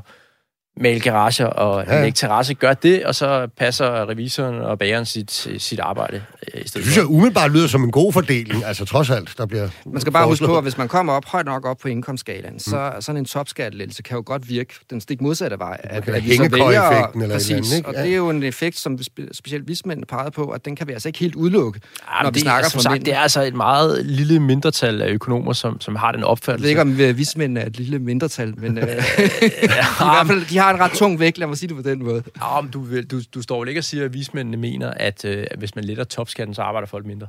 [0.77, 2.03] male garager og ja.
[2.03, 6.23] lægge terrasse, gør det, og så passer revisoren og bageren sit, sit arbejde
[6.55, 9.35] øh, i stedet Det synes jeg umiddelbart lyder som en god fordeling, altså trods alt,
[9.39, 11.79] der bliver Man skal bare huske på, at hvis man kommer op højt nok op
[11.79, 12.59] på indkomstskalaen, mm.
[12.59, 15.81] så sådan en topskattelettelse kan jo godt virke den stik modsatte vej.
[15.85, 17.89] At, at vi så vælger, eller præcis, andet, ikke?
[17.89, 18.99] og det er jo en effekt, som
[19.33, 21.81] specielt vismændene pegede på, at den kan vi altså ikke helt udelukke,
[22.19, 25.09] ja, når vi det, snakker altså, sagt, Det er altså et meget lille mindretal af
[25.09, 26.69] økonomer, som, som har den opfattelse.
[26.69, 30.62] Jeg ved ikke, om vismændene er et lille mindretal, men øh, i hvert fald, de
[30.63, 32.23] har en ret tung vægt, lad mig sige det på den måde.
[32.43, 35.47] Ja, men du, du, du står vel ikke og siger, at vismændene mener, at, øh,
[35.59, 37.27] hvis man letter topskatten, så arbejder folk mindre?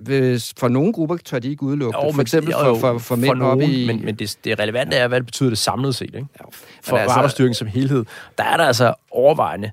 [0.00, 2.14] Hvis, for nogle grupper tør de ikke udelukke jo, det.
[2.14, 3.86] For eksempel jo, for, for, for mænd for nogen, op i...
[3.86, 6.06] Men, men det, det relevante er, hvad det betyder det samlet set.
[6.06, 6.18] Ikke?
[6.40, 6.44] Ja.
[6.82, 8.04] For altså, arbejdsstyrken som helhed.
[8.38, 9.70] Der er der altså overvejende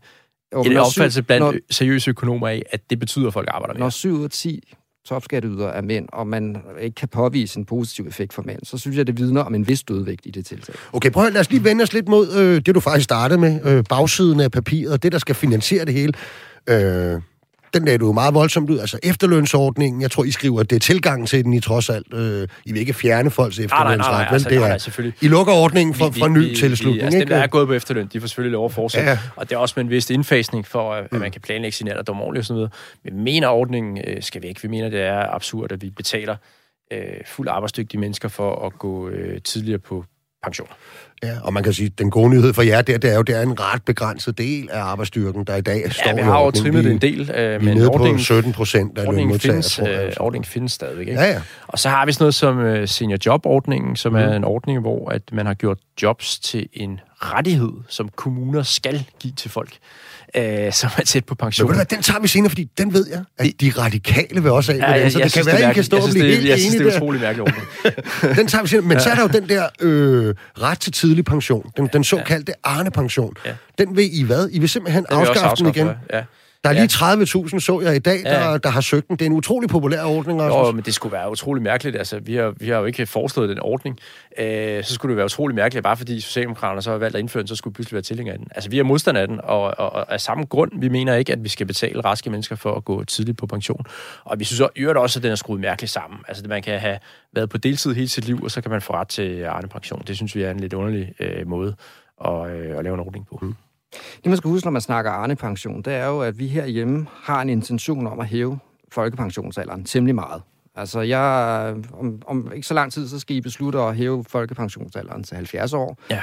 [0.53, 3.79] jo, en opfattelse blandt når, seriøse økonomer af, at det betyder, at folk arbejder mere.
[3.79, 4.63] Når 7 ud af 10
[5.05, 8.97] topskatteyder er mænd, og man ikke kan påvise en positiv effekt for mænd, så synes
[8.97, 10.75] jeg, det vidner om en vis dødvægt i det tiltag.
[10.93, 13.39] Okay, prøv at lad os lige vende os lidt mod øh, det, du faktisk startede
[13.39, 16.13] med, øh, bagsiden af papiret, det, der skal finansiere det hele.
[16.69, 17.21] Øh,
[17.73, 18.79] den lagde du jo meget voldsomt ud.
[18.79, 22.13] Altså efterlønsordningen, jeg tror, I skriver, at det er tilgangen til den, I trods alt.
[22.13, 24.77] Øh, I vil ikke fjerne folks efterlønsret, nej, nej, nej, altså, det er, nej, nej,
[24.77, 25.17] selvfølgelig.
[25.21, 27.29] I lukker ordningen for, vi, for ny vi, tilslutning, altså, ikke?
[27.29, 29.09] dem, der er gået på efterløn, de får selvfølgelig lov at fortsætte.
[29.09, 29.19] Ja.
[29.35, 31.19] Og det er også med en vis indfasning for, at mm.
[31.19, 32.73] man kan planlægge sin alderdom ordentligt og sådan noget.
[33.03, 34.63] Vi mener, ordningen øh, skal væk.
[34.63, 36.35] Vi mener, det er absurd, at vi betaler
[36.93, 40.05] øh, fuldt arbejdsdygtige mennesker for at gå øh, tidligere på
[40.43, 40.67] pension.
[41.23, 43.15] Ja, og man kan sige, at den gode nyhed for jer, det er, det er
[43.15, 46.15] jo det er en ret begrænset del af arbejdsstyrken, der i dag ja, står Ja,
[46.15, 49.75] vi har jo trimmet en del, øh, men ordningen, på 17 procent af ordningen findes,
[49.75, 51.07] tror jeg, øh, ordningen findes stadigvæk.
[51.07, 51.21] Ikke?
[51.21, 51.41] Ja, ja.
[51.67, 54.17] Og så har vi sådan noget som uh, senior job-ordningen, som mm.
[54.17, 59.05] er en ordning, hvor at man har gjort jobs til en rettighed, som kommuner skal
[59.19, 59.77] give til folk
[60.35, 61.71] øh, som er tæt på pension.
[61.71, 64.77] Men den tager vi senere, fordi den ved jeg, at de radikale vil også af
[64.77, 66.59] ja, med den, så det kan være, at I kan stå og blive helt Jeg
[66.59, 67.55] synes, det er utrolig mærkeligt
[68.37, 69.03] Den tager vi senere, men ja.
[69.03, 73.33] så er der jo den der øh, ret til tidlig pension, den, den såkaldte Arne-pension.
[73.45, 73.51] Ja.
[73.77, 74.49] Den vil I hvad?
[74.51, 75.89] I vil simpelthen afskaffe den igen?
[76.13, 76.21] Ja.
[76.63, 78.57] Der er lige 30.000, så jeg i dag, der, ja.
[78.57, 79.15] der har søgt den.
[79.17, 80.41] Det er en utrolig populær ordning.
[80.41, 80.57] Også.
[80.57, 81.97] Jo, men det skulle være utrolig mærkeligt.
[81.97, 83.99] Altså, vi har, vi har jo ikke foreslået den ordning.
[84.37, 87.41] Øh, så skulle det være utrolig mærkeligt, bare fordi Socialdemokraterne så har valgt at indføre
[87.43, 88.47] den, så skulle pludselig være tilhængere af den.
[88.55, 91.33] Altså, vi er modstandere af den, og, og, og af samme grund, vi mener ikke,
[91.33, 93.85] at vi skal betale raske mennesker for at gå tidligt på pension.
[94.23, 96.19] Og vi synes også, at den er skruet mærkeligt sammen.
[96.27, 96.99] Altså, man kan have
[97.33, 100.03] været på deltid hele sit liv, og så kan man få ret til Arne pension.
[100.07, 101.75] Det synes vi er en lidt underlig øh, måde
[102.25, 103.39] at, øh, at lave en ordning på.
[103.41, 103.55] Mm.
[103.91, 107.41] Det, man skal huske, når man snakker Arne-pension, det er jo, at vi herhjemme har
[107.41, 108.59] en intention om at hæve
[108.91, 110.41] folkepensionsalderen temmelig meget.
[110.75, 115.23] Altså, jeg, om, om ikke så lang tid, så skal I beslutte at hæve folkepensionsalderen
[115.23, 115.97] til 70 år.
[116.09, 116.21] Ja.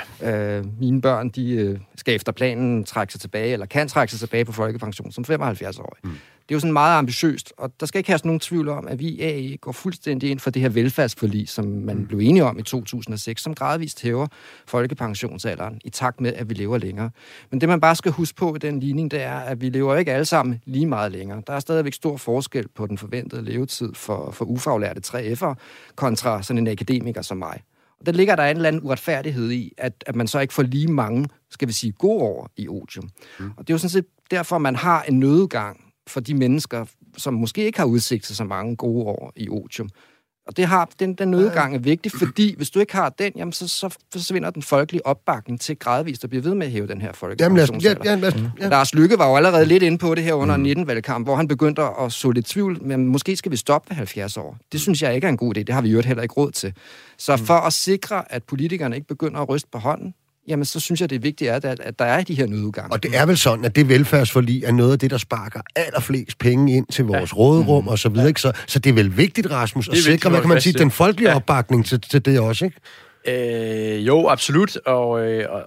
[0.58, 1.78] Øh, mine børn, de øh,
[2.08, 5.78] skal efter planen trække sig tilbage, eller kan trække sig tilbage på folkepension som 75
[5.78, 5.96] år.
[6.04, 6.10] Mm.
[6.10, 8.98] Det er jo sådan meget ambitiøst, og der skal ikke have nogen tvivl om, at
[8.98, 12.06] vi i AE går fuldstændig ind for det her velfærdsforlig, som man mm.
[12.06, 14.26] blev enige om i 2006, som gradvist hæver
[14.66, 17.10] folkepensionsalderen i takt med, at vi lever længere.
[17.50, 19.96] Men det, man bare skal huske på i den ligning, det er, at vi lever
[19.96, 21.42] ikke alle sammen lige meget længere.
[21.46, 25.54] Der er stadigvæk stor forskel på den forventede levetid for, for ufaglærte 3F'ere
[25.94, 27.62] kontra sådan en akademiker som mig.
[28.00, 30.62] Og der ligger der en eller anden uretfærdighed i, at, at man så ikke får
[30.62, 33.10] lige mange, skal vi sige, gode år i otium.
[33.38, 33.50] Mm.
[33.56, 36.84] Og det er jo sådan set derfor, man har en nødgang for de mennesker,
[37.16, 39.90] som måske ikke har udsigt til så mange gode år i otium.
[40.48, 43.52] Og det har, den, den nødgang er vigtig, fordi hvis du ikke har den, jamen
[43.52, 47.00] så, så forsvinder den folkelige opbakning til gradvist at blive ved med at hæve den
[47.00, 48.00] her folkepensionsalder.
[48.04, 48.68] Ja, ja, ja, ja.
[48.68, 50.64] Lars Lykke var jo allerede lidt inde på det her under mm.
[50.64, 54.36] 19-valgkamp, hvor han begyndte at så lidt tvivl, men måske skal vi stoppe ved 70
[54.36, 54.58] år.
[54.72, 56.50] Det synes jeg ikke er en god idé, det har vi jo heller ikke råd
[56.50, 56.74] til.
[57.18, 57.46] Så mm.
[57.46, 60.14] for at sikre, at politikerne ikke begynder at ryste på hånden,
[60.48, 62.92] jamen så synes jeg, det er vigtigt, at, at der er de her nødudgange.
[62.92, 66.38] Og det er vel sådan, at det velfærdsforlig er noget af det, der sparker allerflest
[66.38, 67.36] penge ind til vores ja.
[67.36, 67.88] råderum mm.
[67.88, 68.24] og så videre.
[68.24, 68.28] Ja.
[68.28, 68.40] Ikke?
[68.40, 71.30] Så, så det er vel vigtigt, Rasmus, at sikre, hvad kan man sige, den folkelige
[71.30, 71.36] ja.
[71.36, 72.80] opbakning til, til det også, ikke?
[73.28, 75.62] Øh, jo, absolut, og, øh, og,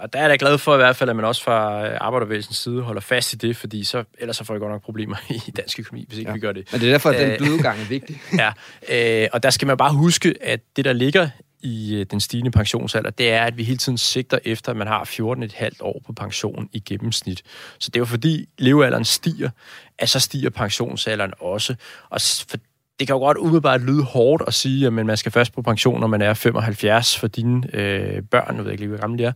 [0.00, 2.82] og der er jeg glad for i hvert fald, at man også fra arbejderbevægelsens side
[2.82, 5.16] holder fast i det, fordi så, ellers så får vi godt nok problemer
[5.48, 6.34] i dansk økonomi, hvis ikke ja.
[6.34, 6.68] vi gør det.
[6.72, 8.20] Men det er derfor, at den blødgang er vigtig.
[8.42, 11.28] ja, øh, og der skal man bare huske, at det, der ligger
[11.66, 14.86] i øh, den stigende pensionsalder, det er, at vi hele tiden sigter efter, at man
[14.86, 17.42] har 14,5 år på pension i gennemsnit.
[17.78, 19.50] Så det er jo fordi levealderen stiger,
[19.98, 21.74] at så stiger pensionsalderen også.
[22.10, 22.56] Og for
[22.98, 26.00] det kan jo godt umiddelbart lyde hårdt at sige, at man skal først på pension,
[26.00, 28.56] når man er 75 for dine øh, børn.
[28.56, 29.32] Jeg ved ikke lige, hvor gamle de er.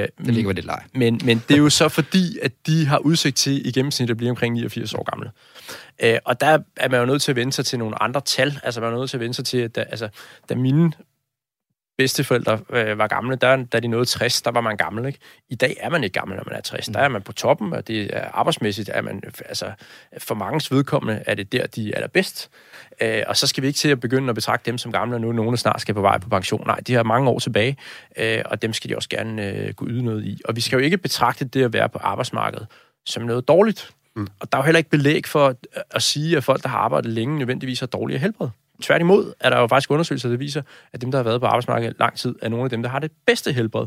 [0.00, 0.82] Øh, det ligger ved det leg.
[0.94, 4.16] Men, men det er jo så fordi, at de har udsigt til i gennemsnit at
[4.16, 5.30] blive omkring 89 år gamle.
[6.02, 8.58] Øh, og der er man jo nødt til at vende sig til nogle andre tal.
[8.62, 10.08] Altså man er nødt til at vende sig til, at da, altså,
[10.48, 10.92] da mine
[11.98, 15.06] bedsteforældre øh, var gamle, der, da de nåede 60, der var man gammel.
[15.06, 15.18] Ikke?
[15.48, 16.88] I dag er man ikke gammel, når man er 60.
[16.88, 16.94] Mm.
[16.94, 19.72] Der er man på toppen, og det er arbejdsmæssigt, er man, altså,
[20.18, 22.50] for mange vedkommende er det der, de er allerbedst.
[23.00, 25.32] Øh, og så skal vi ikke til at begynde at betragte dem som gamle, nu
[25.32, 26.66] nogle snart skal på vej på pension.
[26.66, 27.76] Nej, de har mange år tilbage,
[28.18, 30.40] øh, og dem skal de også gerne øh, gå yde noget i.
[30.44, 32.66] Og vi skal jo ikke betragte det at være på arbejdsmarkedet
[33.06, 33.90] som noget dårligt.
[34.16, 34.26] Mm.
[34.40, 35.56] Og der er jo heller ikke belæg for at,
[35.90, 38.48] at sige, at folk, der har arbejdet længe, nødvendigvis har dårligere helbred.
[38.82, 40.62] Tværtimod er der jo faktisk undersøgelser, der viser,
[40.92, 42.98] at dem, der har været på arbejdsmarkedet lang tid, er nogle af dem, der har
[42.98, 43.86] det bedste helbred.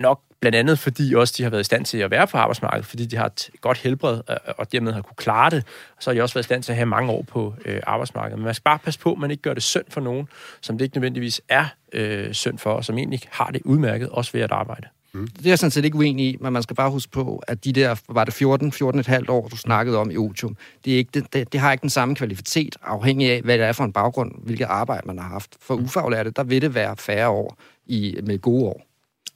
[0.00, 2.86] Nok blandt andet, fordi også de har været i stand til at være på arbejdsmarkedet,
[2.86, 5.64] fordi de har et godt helbred, øh, øh, og dermed har kunne klare det.
[5.96, 7.80] Og så har de også været i stand til at have mange år på øh,
[7.86, 8.38] arbejdsmarkedet.
[8.38, 10.28] Men man skal bare passe på, at man ikke gør det synd for nogen,
[10.60, 14.32] som det ikke nødvendigvis er øh, synd for, og som egentlig har det udmærket, også
[14.32, 14.88] ved at arbejde.
[15.18, 15.28] Mm.
[15.28, 17.64] Det er jeg sådan set ikke uenig i, men man skal bare huske på, at
[17.64, 21.10] de der, var det 14, 14,5 år, du snakkede om i otium, det, er ikke,
[21.14, 23.92] det, det, det har ikke den samme kvalitet, afhængig af, hvad det er for en
[23.92, 25.56] baggrund, hvilket arbejde man har haft.
[25.60, 25.84] For mm.
[25.84, 28.88] ufaglærte, der vil det være færre år i, med gode år.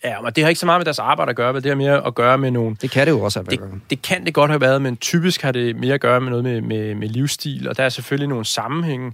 [0.04, 1.76] Ja, men det har ikke så meget med deres arbejde at gøre, men det har
[1.76, 2.76] mere at gøre med nogle...
[2.82, 5.42] Det kan det jo også have det, det kan det godt have været, men typisk
[5.42, 8.28] har det mere at gøre med noget med, med, med livsstil, og der er selvfølgelig
[8.28, 9.12] nogle sammenhænge,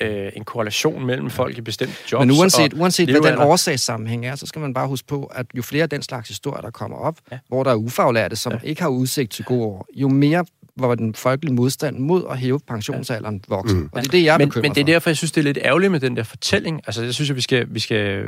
[0.00, 2.26] øh, en korrelation mellem folk i bestemte jobs.
[2.26, 5.62] Men uanset, uanset hvad den årsagssammenhæng er, så skal man bare huske på, at jo
[5.62, 7.38] flere af den slags historier, der kommer op, ja.
[7.48, 8.58] hvor der er ufaglærte, som ja.
[8.62, 10.44] ikke har udsigt til gode år, jo mere
[10.76, 13.76] hvor den folkelige modstand mod at hæve pensionsalderen vokser.
[13.76, 13.88] Mm.
[13.92, 15.44] Og det er det, jeg er men, Men det er derfor, jeg synes, det er
[15.44, 16.80] lidt ærgerligt med den der fortælling.
[16.86, 18.24] Altså, jeg synes, at vi skal, vi skal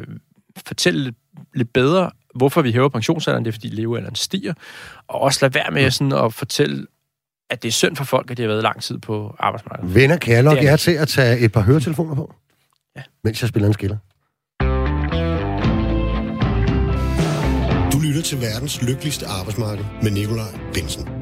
[0.66, 1.16] fortælle lidt,
[1.54, 3.44] lidt bedre, hvorfor vi hæver pensionsalderen.
[3.44, 4.54] Det er, fordi levealderen stiger.
[5.08, 5.90] Og også lade være med mm.
[5.90, 6.86] sådan at fortælle,
[7.52, 9.94] at det er synd for folk, at de har været lang tid på arbejdsmarkedet.
[9.94, 12.34] Venner, kan jeg nok jer til at tage et par høretelefoner på?
[12.96, 13.02] Ja.
[13.24, 13.96] Mens jeg spiller en skiller.
[17.92, 21.21] Du lytter til verdens lykkeligste arbejdsmarked med Nikolaj Bensen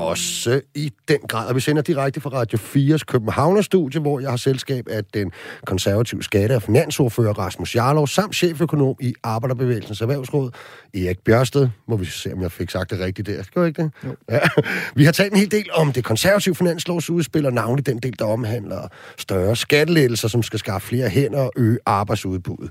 [0.00, 1.48] også i den grad.
[1.48, 5.32] Og vi sender direkte fra Radio 4's Københavner-studie, hvor jeg har selskab af den
[5.66, 10.50] konservative skatte- og finansordfører Rasmus Jarlov, samt cheføkonom i Arbejderbevægelsens Erhvervsråd,
[10.94, 11.68] Erik Bjørsted.
[11.88, 13.42] Må vi se, om jeg fik sagt det rigtigt der.
[13.42, 13.90] Skal ikke det?
[14.04, 14.16] Jo.
[14.30, 14.40] Ja.
[14.94, 18.24] Vi har talt en hel del om det konservative finanslovsudspil, og navnlig den del, der
[18.24, 22.70] omhandler større skattelettelser, som skal skaffe flere hænder og øge arbejdsudbuddet.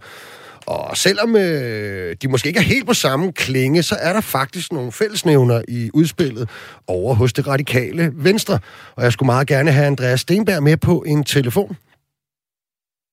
[0.68, 4.72] Og selvom øh, de måske ikke er helt på samme klinge, så er der faktisk
[4.72, 6.50] nogle fællesnævner i udspillet
[6.88, 8.60] over hos det radikale Venstre.
[8.96, 11.78] Og jeg skulle meget gerne have Andreas Stenberg med på en telefon.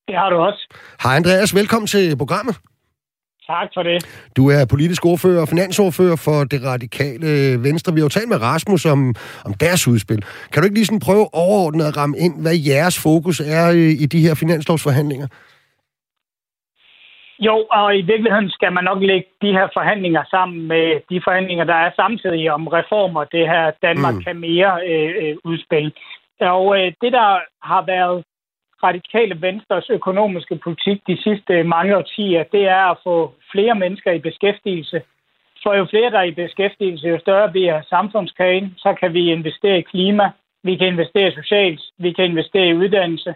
[0.08, 0.68] Det har du også.
[1.02, 2.56] Hej Andreas, velkommen til programmet.
[3.46, 4.06] Tak for det.
[4.36, 7.94] Du er politisk ordfører og finansordfører for det radikale Venstre.
[7.94, 10.24] Vi har jo talt med Rasmus om, om deres udspil.
[10.52, 13.90] Kan du ikke lige sådan prøve overordnet at ramme ind, hvad jeres fokus er i,
[13.90, 15.26] i de her finanslovsforhandlinger?
[17.38, 21.64] Jo, og i virkeligheden skal man nok lægge de her forhandlinger sammen med de forhandlinger,
[21.64, 24.22] der er samtidig om reformer, det her Danmark mm.
[24.22, 25.92] kan mere øh, øh, udspil.
[26.40, 28.24] Og øh, det, der har været
[28.82, 34.18] radikale Venstres økonomiske politik de sidste mange årtier, det er at få flere mennesker i
[34.18, 35.02] beskæftigelse.
[35.62, 38.74] For jo flere, der er i beskæftigelse, jo større bliver samfundskagen.
[38.78, 40.30] Så kan vi investere i klima,
[40.62, 43.34] vi kan investere socialt, vi kan investere i uddannelse.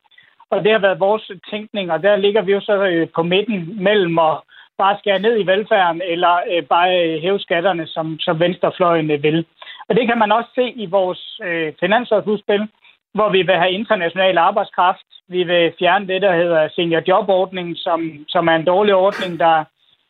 [0.51, 3.82] Og det har været vores tænkning, og der ligger vi jo så øh, på midten
[3.82, 4.36] mellem at
[4.78, 9.47] bare skære ned i velfærden, eller øh, bare øh, hæve skatterne, som, som venstrefløjen vil.
[9.88, 12.68] Og det kan man også se i vores øh, finansårsudspil,
[13.14, 15.07] hvor vi vil have international arbejdskraft.
[15.28, 19.64] Vi vil fjerne det, der hedder seniorjobordningen, som, som er en dårlig ordning, der,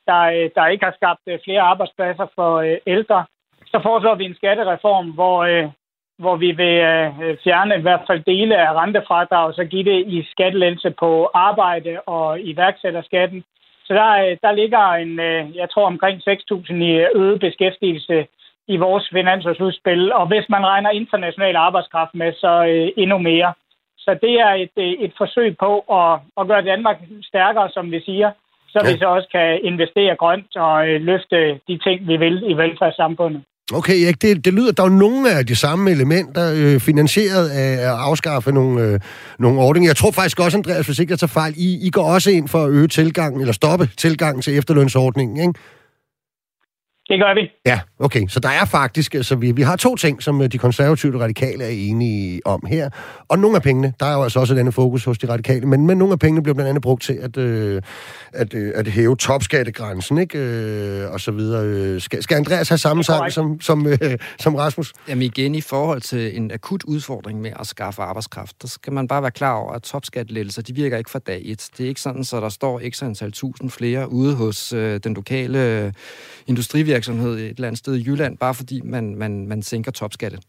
[0.07, 3.25] der, der ikke har skabt flere arbejdspladser for øh, ældre.
[3.67, 5.69] Så foreslår vi en skattereform, hvor, øh,
[6.19, 10.07] hvor vi vil øh, fjerne i hvert fald dele af rentefradrag, og så give det
[10.07, 13.45] i skattelettelse på arbejde og iværksætterskatten.
[13.85, 18.27] Så der, øh, der ligger en, øh, jeg tror omkring 6.000 i øget beskæftigelse
[18.69, 22.53] i vores finansårsudspil, og hvis man regner international arbejdskraft med, så
[22.97, 23.53] endnu mere.
[23.99, 28.31] Så det er et, et forsøg på at, at gøre Danmark stærkere, som vi siger,
[28.69, 28.93] så ja.
[28.93, 33.43] vi så også kan investere grønt og løfte de ting, vi vil i velfærdssamfundet.
[33.73, 37.73] Okay, Erik, det, det lyder, der er nogle af de samme elementer øh, finansieret af
[37.73, 39.01] at afskaffe nogle, øh,
[39.39, 39.89] nogle ordninger.
[39.89, 42.49] Jeg tror faktisk også, Andreas, hvis ikke jeg tager fejl, I, I går også ind
[42.49, 45.61] for at øge tilgangen, eller stoppe tilgangen til efterlønsordningen, ikke?
[47.09, 47.51] Det gør vi.
[47.67, 48.27] Ja, okay.
[48.29, 51.21] Så der er faktisk, altså vi, vi har to ting, som øh, de konservative og
[51.21, 52.91] radikale er enige om her.
[53.29, 55.87] Og nogle af pengene, der er jo altså også denne fokus hos de radikale, men,
[55.87, 57.83] men nogle af pengene bliver blandt andet brugt til at, øh,
[58.33, 60.39] at, øh, at hæve topskattegrænsen, ikke?
[60.39, 62.01] Øh, og så videre.
[62.01, 64.93] Skal, skal Andreas have samme sang som, som, øh, som Rasmus?
[65.09, 69.09] Jamen igen, i forhold til en akut udfordring med at skaffe arbejdskraft, der skal man
[69.09, 71.69] bare være klar over, at topskattelettelser, de virker ikke fra dag et.
[71.79, 75.15] Det er ikke sådan, så der står ekstra antal tusind flere ude hos øh, den
[75.15, 75.93] lokale øh,
[76.47, 80.43] industrivirksomhed virksomhed et eller andet sted i Jylland, bare fordi man, man, man sænker topskatten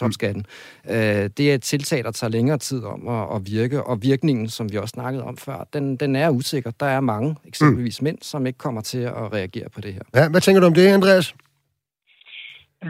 [0.00, 0.42] topskatten.
[0.84, 0.90] Mm.
[0.94, 4.48] Øh, det er et tiltag, der tager længere tid om at, at virke, og virkningen,
[4.48, 6.70] som vi også snakkede om før, den, den er usikker.
[6.80, 8.04] Der er mange, eksempelvis mm.
[8.04, 10.04] mænd, som ikke kommer til at reagere på det her.
[10.18, 11.34] Ja, hvad tænker du om det, Andreas?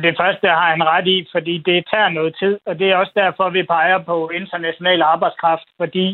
[0.07, 3.12] Det første har han ret i, fordi det tager noget tid, og det er også
[3.22, 6.07] derfor, vi peger på international arbejdskraft, fordi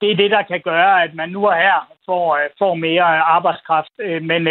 [0.00, 3.04] det er det, der kan gøre, at man nu og her får, øh, får mere
[3.36, 3.94] arbejdskraft.
[4.06, 4.42] Øh, men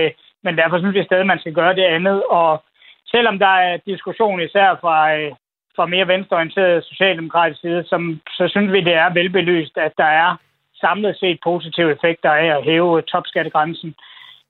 [0.46, 2.24] men derfor synes vi stadig, at man skal gøre det andet.
[2.40, 2.64] Og
[3.16, 5.32] selvom der er diskussion især fra, øh,
[5.76, 10.36] fra mere venstreorienteret socialdemokratisk side, som, så synes vi, det er velbelyst, at der er
[10.86, 13.90] samlet set positive effekter af at hæve topskattegrænsen.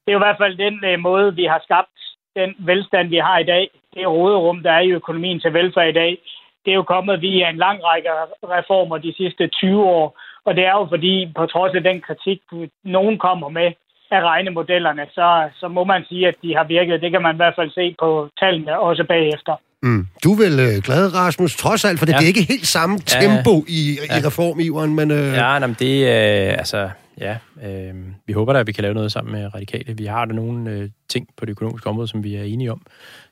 [0.01, 1.97] Det er jo i hvert fald den øh, måde, vi har skabt
[2.35, 3.69] den velstand, vi har i dag.
[3.93, 6.17] Det råderum, der er i økonomien til velfærd i dag.
[6.65, 8.09] Det er jo kommet via en lang række
[8.43, 10.19] reformer de sidste 20 år.
[10.45, 12.41] Og det er jo fordi, på trods af den kritik,
[12.83, 13.71] nogen kommer med,
[14.17, 17.01] af regnemodellerne, så, så må man sige, at de har virket.
[17.01, 19.55] Det kan man i hvert fald se på tallene også bagefter.
[19.83, 20.07] Mm.
[20.23, 22.17] Du er vel øh, glad, Rasmus, trods alt, for det, ja.
[22.17, 23.73] det er ikke helt samme tempo ja.
[23.73, 24.17] i, ja.
[24.17, 25.11] i reformiveren, men...
[25.11, 25.33] Øh...
[25.33, 26.51] Ja, nej, men det er...
[26.51, 27.93] Øh, altså, ja, øh,
[28.27, 29.97] vi håber da, at vi kan lave noget sammen med Radikale.
[29.97, 32.81] Vi har da nogle øh, ting på det økonomiske område, som vi er enige om.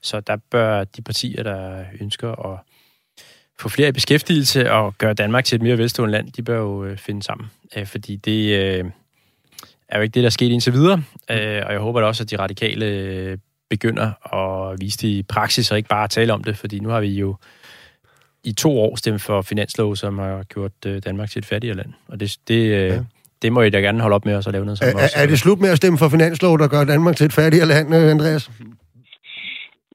[0.02, 2.60] Så der bør de partier, der ønsker at
[3.60, 6.86] få flere i beskæftigelse og gøre Danmark til et mere velstående land, de bør jo
[6.86, 7.48] øh, finde sammen.
[7.78, 8.60] Øh, fordi det...
[8.60, 8.86] Øh,
[9.92, 10.98] er jo ikke det, der er sket indtil videre.
[11.32, 13.38] Øh, og jeg håber da også, at de radikale øh,
[13.70, 17.02] begynder at vise det i praksis, og ikke bare tale om det, fordi nu har
[17.02, 17.36] vi jo
[18.44, 21.94] i to år stemt for finanslov, som har gjort øh, Danmark til et fattigere land.
[22.08, 23.00] Og det, det, øh, ja.
[23.42, 25.20] det må I da gerne holde op med os at lave noget sammen er, også.
[25.20, 27.96] Er det slut med at stemme for finanslov, der gør Danmark til et fattigere land,
[27.96, 28.52] øh, Andreas?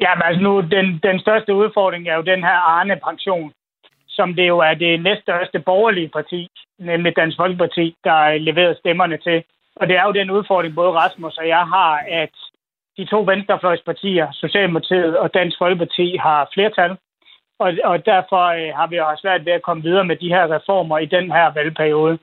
[0.00, 3.52] Ja, men altså nu, den, den største udfordring er jo den her Arne-pension,
[4.08, 9.38] som det jo er det næststørste borgerlige parti, nemlig Dansk Folkeparti, der leverede stemmerne til.
[9.76, 12.34] Og det er jo den udfordring, både Rasmus og jeg har, at
[12.96, 16.96] de to venstrefløjspartier, Socialdemokratiet og Dansk Folkeparti, har flertal.
[17.58, 20.54] Og, og derfor øh, har vi jo svært ved at komme videre med de her
[20.54, 22.18] reformer i den her valgperiode.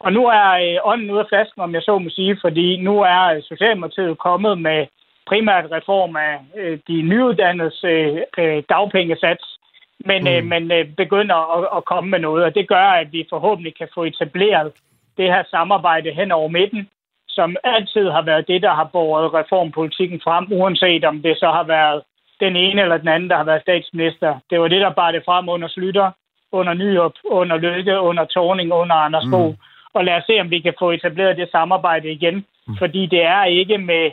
[0.00, 3.00] Og nu er øh, ånden ude af flasken, om jeg så må sige, fordi nu
[3.00, 4.86] er Socialdemokratiet kommet med
[5.26, 9.58] primært reform af øh, de nyuddannedes øh, øh dagpengesats,
[9.98, 10.28] men, mm.
[10.28, 13.74] øh, men øh, begynder at, at komme med noget, og det gør, at vi forhåbentlig
[13.76, 14.72] kan få etableret
[15.16, 16.88] det her samarbejde hen over midten,
[17.28, 21.64] som altid har været det, der har båret reformpolitikken frem, uanset om det så har
[21.64, 22.02] været
[22.40, 24.38] den ene eller den anden, der har været statsminister.
[24.50, 26.10] Det var det, der bar det frem under Slytter,
[26.52, 29.50] under Nyrup, under Løkke, under Torning, under Anders Fogh.
[29.50, 29.58] Mm.
[29.94, 32.46] Og lad os se, om vi kan få etableret det samarbejde igen.
[32.68, 32.76] Mm.
[32.78, 34.10] Fordi det er ikke med,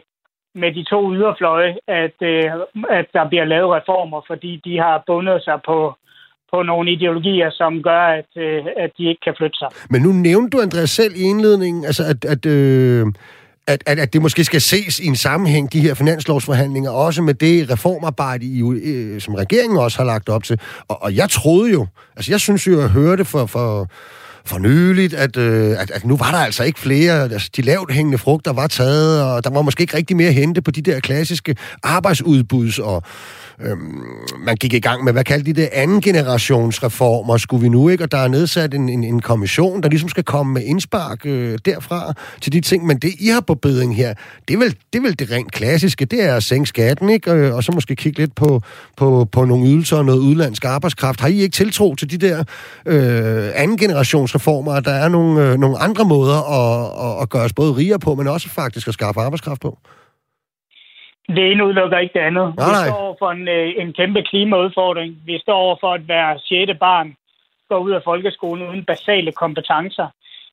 [0.56, 2.52] med de to yderfløje, at, øh,
[2.90, 5.96] at der bliver lavet reformer, fordi de har bundet sig på
[6.54, 9.68] på nogle ideologier, som gør, at, øh, at de ikke kan flytte sig.
[9.90, 13.06] Men nu nævnte du, Andreas, selv i indledningen, altså at, at, øh,
[13.68, 17.34] at, at, at det måske skal ses i en sammenhæng, de her finanslovsforhandlinger, også med
[17.34, 20.60] det reformarbejde, I, øh, som regeringen også har lagt op til.
[20.88, 23.88] Og, og jeg troede jo, altså jeg synes jo, at jeg hørte for, for,
[24.46, 27.92] for nyligt, at, øh, at, at nu var der altså ikke flere, altså de lavt
[27.92, 30.82] hængende frugter var taget, og der var måske ikke rigtig mere at hente på de
[30.82, 33.04] der klassiske arbejdsudbuds- og
[33.60, 34.04] øhm,
[34.46, 37.90] man gik i gang med, hvad kaldte de det, anden generations reformer, skulle vi nu
[37.90, 41.26] ikke, og der er nedsat en, en, en kommission, der ligesom skal komme med indspark
[41.26, 44.14] øh, derfra til de ting, men det I har på beding her,
[44.48, 47.32] det er, vel, det er vel det rent klassiske, det er at sænke skatten, ikke?
[47.32, 48.62] Og, øh, og så måske kigge lidt på,
[48.98, 51.22] på, på nogle ydelser og noget udlandsk arbejdskraft.
[51.22, 52.44] Har I ikke tiltro til de der
[52.86, 57.30] øh, anden generations reformer, at der er nogle, øh, nogle andre måder at, at, at
[57.30, 59.78] gøre os både rigere på, men også faktisk at skaffe arbejdskraft på?
[61.36, 62.54] Det ene udelukker ikke det andet.
[62.58, 62.88] Nej, vi nej.
[62.88, 65.18] står over for en, øh, en kæmpe klimaudfordring.
[65.26, 67.16] Vi står over for, at hver sjette barn
[67.70, 70.08] går ud af folkeskolen uden basale kompetencer.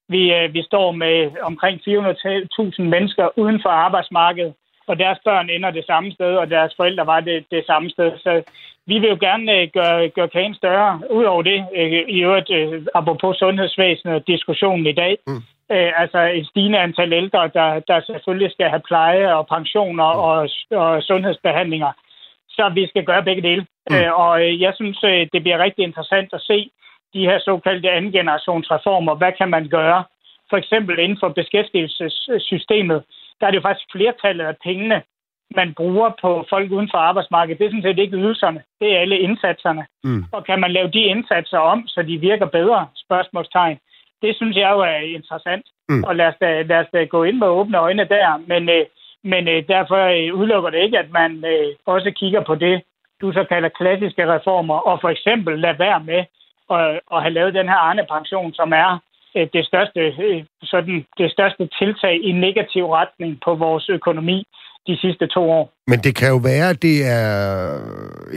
[0.09, 4.55] Vi, øh, vi står med omkring 400.000 mennesker uden for arbejdsmarkedet,
[4.87, 8.11] og deres børn ender det samme sted, og deres forældre var det, det samme sted.
[8.19, 8.43] Så
[8.87, 11.01] vi vil jo gerne øh, gøre, gøre kagen større.
[11.11, 11.67] Udover det,
[12.09, 12.51] i øvrigt,
[12.95, 15.43] apropos sundhedsvæsenet og diskussionen i dag, Mm.
[15.73, 20.49] Øh, altså et stigende antal ældre, der, der selvfølgelig skal have pleje og pensioner og,
[20.71, 21.93] og sundhedsbehandlinger.
[22.49, 23.63] Så vi skal gøre begge dele.
[23.63, 23.97] Mm.
[23.97, 23.97] Mm.
[23.97, 26.71] Øh, og øh, jeg synes, øh, det bliver rigtig interessant at se
[27.15, 29.15] de her såkaldte anden generationsreformer.
[29.15, 30.05] Hvad kan man gøre?
[30.51, 33.05] For eksempel inden for beskæftigelsessystemet,
[33.41, 35.03] der er det jo faktisk flertallet af pengene,
[35.57, 37.59] man bruger på folk uden for arbejdsmarkedet.
[37.59, 38.63] Det er sådan set ikke ydelserne.
[38.81, 39.87] Det er alle indsatserne.
[40.05, 40.25] Mm.
[40.33, 42.87] Og kan man lave de indsatser om, så de virker bedre?
[43.05, 43.79] Spørgsmålstegn.
[44.23, 45.67] Det synes jeg jo er interessant.
[45.89, 46.05] Mm.
[46.05, 48.43] Og lad os, da, lad os da gå ind med åbne øjne der.
[48.47, 48.85] Men, øh,
[49.25, 52.83] men øh, derfor øh, udelukker det ikke, at man øh, også kigger på det,
[53.21, 56.23] du så kalder klassiske reformer, og for eksempel lade være med
[56.77, 58.91] at, at have lavet den her Arne-pension, som er
[59.37, 64.47] øh, det største, øh, sådan, det største tiltag i negativ retning på vores økonomi
[64.89, 65.73] de sidste to år.
[65.87, 67.29] Men det kan jo være, at det er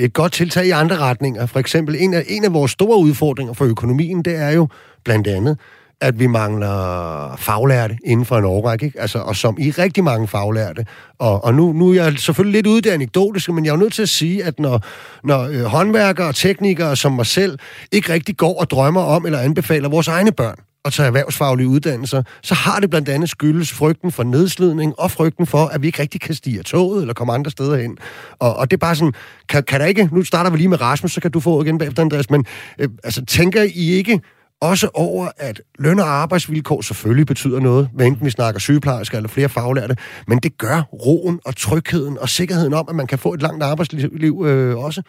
[0.06, 1.46] et godt tiltag i andre retninger.
[1.54, 4.68] For eksempel, en af, en af vores store udfordringer for økonomien, det er jo
[5.04, 5.58] blandt andet,
[6.02, 9.02] at vi mangler faglærte inden for en årrække, ikke?
[9.02, 10.86] Altså, og som i rigtig mange faglærte.
[11.20, 13.76] Og, og nu, nu er jeg selvfølgelig lidt ude i det anekdotiske, men jeg er
[13.76, 14.82] jo nødt til at sige, at når,
[15.24, 17.60] når øh, håndværkere og teknikere som mig selv
[17.92, 22.24] ikke rigtig går og drømmer om eller anbefaler vores egne børn at tage erhvervsfaglige uddannelser,
[22.42, 26.02] så har det blandt andet skyldes frygten for nedslidning og frygten for, at vi ikke
[26.02, 27.98] rigtig kan stige af toget eller komme andre steder hen.
[28.40, 29.14] Og, og det er bare sådan,
[29.50, 31.78] kan, kan der ikke, nu starter vi lige med Rasmus, så kan du få igen
[31.78, 32.46] bagefter, Andreas, men
[32.80, 34.20] øh, altså, tænker I ikke
[34.62, 39.30] også over, at løn- og arbejdsvilkår selvfølgelig betyder noget, hvad enten vi snakker sygeplejersker eller
[39.30, 39.96] flere faglærte,
[40.28, 43.64] men det gør roen og trygheden og sikkerheden om, at man kan få et langt
[43.64, 45.02] arbejdsliv øh, også.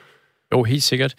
[0.55, 1.15] Jo, helt sikkert.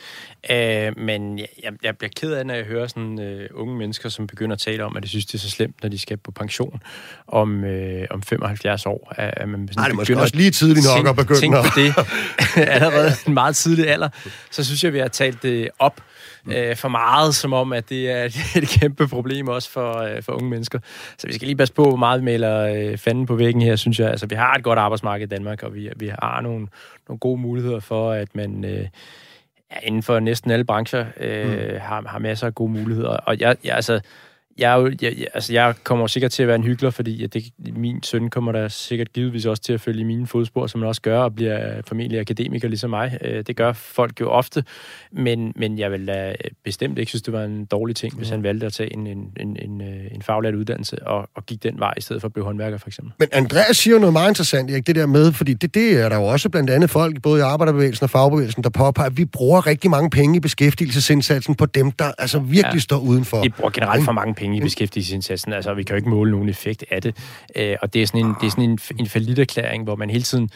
[0.52, 1.48] Øh, men jeg,
[1.84, 4.84] jeg, bliver ked af, når jeg hører sådan øh, unge mennesker, som begynder at tale
[4.86, 6.80] om, at de synes, det er så slemt, når de skal på pension
[7.28, 9.14] om, øh, om 75 år.
[9.16, 11.40] At, at man sådan Nej, det er måske også lige tidligt nok tænke, at begynde
[11.40, 11.94] tænke at- på det
[12.76, 14.10] allerede en meget tidlig alder.
[14.52, 16.02] Så synes jeg, vi har talt det op
[16.48, 18.24] øh, for meget, som om, at det er
[18.62, 20.80] et kæmpe problem også for, øh, for unge mennesker.
[21.18, 23.76] Så vi skal lige passe på, hvor meget vi maler øh, fanden på væggen her,
[23.76, 24.10] synes jeg.
[24.10, 26.68] Altså, vi har et godt arbejdsmarked i Danmark, og vi, vi har nogle,
[27.08, 28.66] nogle gode muligheder for, at man...
[28.66, 28.88] Øh,
[29.84, 31.80] inden for næsten alle brancher øh, mm.
[31.80, 33.10] har, har masser af gode muligheder.
[33.10, 34.00] Og jeg, jeg, altså,
[34.58, 37.24] jeg, er jo, jeg, jeg, altså, jeg kommer sikkert til at være en hyggelig, fordi
[37.24, 37.43] at det,
[37.76, 40.88] min søn kommer der sikkert givetvis også til at følge i mine fodspor, som han
[40.88, 43.18] også gør, og bliver formentlig akademiker ligesom mig.
[43.22, 44.64] Øh, det gør folk jo ofte,
[45.12, 48.43] men, men jeg vil da bestemt ikke synes, det var en dårlig ting, hvis han
[48.43, 51.80] valgte at tage en, en, en, en, øh, en faglært uddannelse og, og gik den
[51.80, 53.14] vej, i stedet for at blive håndværker, for eksempel.
[53.20, 56.10] Men Andreas siger jo noget meget interessant, Erik, det der med, fordi det, det er
[56.10, 59.26] der jo også blandt andet folk, både i arbejderbevægelsen og fagbevægelsen, der påpeger, at vi
[59.26, 62.74] bruger rigtig mange penge i beskæftigelsesindsatsen på dem, der altså virkelig ja.
[62.74, 62.80] Ja.
[62.80, 63.41] står udenfor.
[63.43, 65.54] Vi bruger generelt for mange penge i beskæftigelsesindsatsen.
[65.54, 67.18] Altså, vi kan jo ikke måle nogen effekt af det.
[67.56, 70.24] Øh, og det er sådan en, det er sådan en, en faliderklæring, hvor man hele
[70.24, 70.50] tiden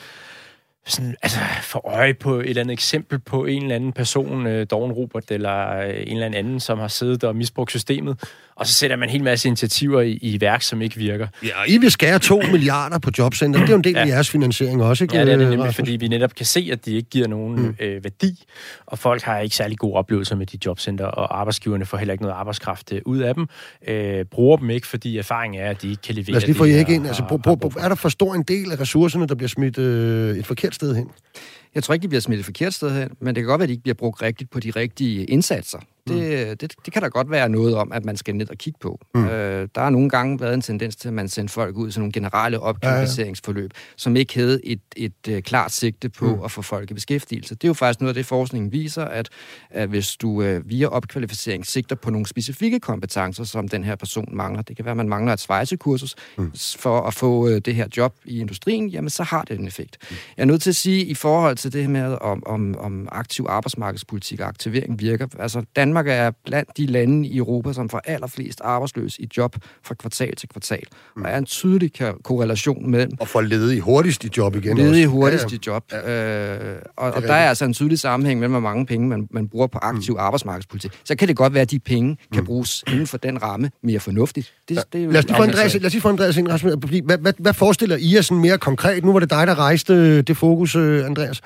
[0.88, 4.68] sådan, altså, får øje på et eller andet eksempel på en eller anden person, øh,
[4.72, 8.24] Dawn Robert eller øh, en eller anden, som har siddet og misbrugt systemet,
[8.56, 11.28] og så sætter man en hel masse initiativer i, i værk, som ikke virker.
[11.44, 13.60] Ja, og I vil skære 2 milliarder på jobcenter.
[13.60, 14.14] Det er jo en del af Ja.
[14.14, 15.16] jeres finansiering også, ikke?
[15.16, 15.76] Ja, det er det øh, nemlig, Rasmus?
[15.76, 17.76] fordi vi netop kan se, at de ikke giver nogen mm.
[17.80, 18.44] øh, værdi,
[18.86, 22.24] og folk har ikke særlig gode oplevelser med de jobcenter, og arbejdsgiverne får heller ikke
[22.24, 23.48] noget arbejdskraft øh, ud af dem.
[23.88, 26.58] Øh, bruger dem ikke, fordi erfaringen er, at de ikke kan levere Lad os lige
[26.58, 27.08] få det, jer ikke ind.
[27.08, 27.80] Altså, brug for.
[27.80, 30.96] er der for stor en del af ressourcerne, der bliver smidt øh, et forkert sted
[30.96, 31.10] hen?
[31.76, 33.64] Jeg tror ikke, de bliver smidt et forkert sted hen, men det kan godt være,
[33.66, 35.80] at de ikke bliver brugt rigtigt på de rigtige indsatser.
[36.08, 36.58] Det, mm.
[36.58, 39.00] det, det kan der godt være noget om, at man skal ned og kigge på.
[39.16, 39.26] Mm.
[39.26, 41.92] Øh, der har nogle gange været en tendens til, at man sender folk ud i
[41.92, 43.94] sådan nogle generelle opkvalificeringsforløb, ja, ja.
[43.98, 46.44] som ikke havde et, et, et øh, klart sigte på mm.
[46.44, 47.56] at få folk i beskæftigelse.
[47.56, 49.30] Det er jo faktisk noget af det, forskningen viser, at,
[49.70, 54.30] at hvis du øh, via opkvalificering sigter på nogle specifikke kompetencer, som den her person
[54.32, 56.52] mangler, det kan være, at man mangler et svejsekursus mm.
[56.78, 59.98] for at få øh, det her job i industrien, jamen så har det en effekt.
[60.02, 60.16] Mm.
[60.38, 63.08] Jeg er nødt til at sige, i forhold til det her med, om, om, om
[63.12, 68.02] aktiv arbejdsmarkedspolitik og aktivering virker, altså Danmark er blandt de lande i Europa, som får
[68.06, 70.84] allerflest arbejdsløse i job fra kvartal til kvartal.
[71.16, 71.24] Mm.
[71.24, 71.92] Og er en tydelig
[72.24, 73.12] korrelation mellem...
[73.20, 75.56] Og får ledige hurtigst i job igen Ledige hurtigst ja, ja.
[75.56, 75.84] i job.
[75.92, 76.76] Ja.
[76.76, 79.48] Øh, og, og der er altså en tydelig sammenhæng mellem, hvor mange penge man, man
[79.50, 80.20] bruger på aktiv mm.
[80.20, 80.92] arbejdsmarkedspolitik.
[81.04, 82.46] Så kan det godt være, at de penge kan mm.
[82.46, 84.54] bruges inden for den ramme mere fornuftigt.
[84.70, 86.48] Det, det er jo lad os lige få Andreas, lad os lige få Andreas ind,
[86.48, 86.74] Rasmus.
[87.06, 89.06] Hvad, hvad, hvad forestiller I jer sådan mere konkret?
[89.06, 91.42] Nu var det dig, der rejste det fokus, øh, Andreas.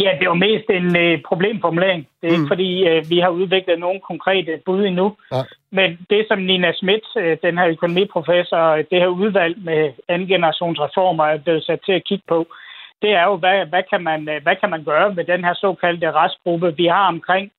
[0.00, 2.08] Ja, det var mest en øh, problemformulering.
[2.20, 2.34] Det er mm.
[2.34, 5.16] ikke fordi, øh, vi har udviklet nogle konkrete bud endnu.
[5.32, 5.42] Ja.
[5.72, 11.24] Men det, som Nina Schmidt, øh, den her økonomiprofessor, det her udvalg med anden generationsreformer
[11.24, 12.46] er blevet sat til at kigge på,
[13.02, 15.54] det er jo, hvad, hvad, kan man, øh, hvad kan man gøre med den her
[15.54, 16.76] såkaldte restgruppe?
[16.76, 17.50] Vi har omkring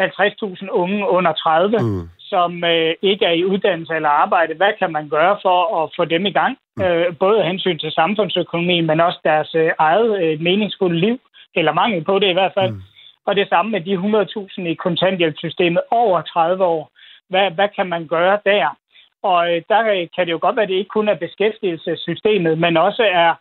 [0.00, 2.08] 50.000 unge under 30, mm.
[2.18, 4.54] som øh, ikke er i uddannelse eller arbejde.
[4.54, 6.58] Hvad kan man gøre for at få dem i gang?
[6.76, 6.82] Mm.
[6.82, 11.18] Øh, både af hensyn til samfundsøkonomien, men også deres øh, eget øh, meningsfulde liv
[11.58, 12.72] eller mangel på det i hvert fald.
[12.72, 12.82] Mm.
[13.26, 16.90] Og det samme med de 100.000 i kontanthjælpssystemet over 30 år.
[17.28, 18.76] Hvad, hvad kan man gøre der?
[19.22, 22.76] Og øh, der kan det jo godt være, at det ikke kun er beskæftigelsessystemet, men
[22.76, 23.34] også er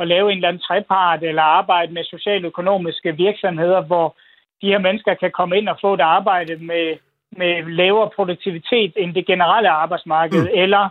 [0.00, 4.16] at lave en eller anden trepart eller arbejde med socialøkonomiske virksomheder, hvor
[4.62, 6.96] de her mennesker kan komme ind og få et arbejde med,
[7.30, 10.62] med lavere produktivitet end det generelle arbejdsmarked, mm.
[10.62, 10.88] eller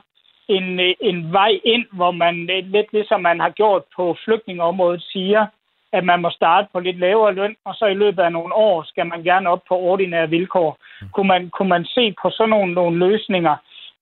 [0.48, 5.46] en, en vej ind, hvor man lidt ligesom man har gjort på flygtningeområdet siger,
[5.94, 8.84] at man må starte på lidt lavere løn, og så i løbet af nogle år
[8.84, 10.78] skal man gerne op på ordinære vilkår.
[11.14, 13.56] Kunne man, kunne man se på sådan nogle, nogle løsninger,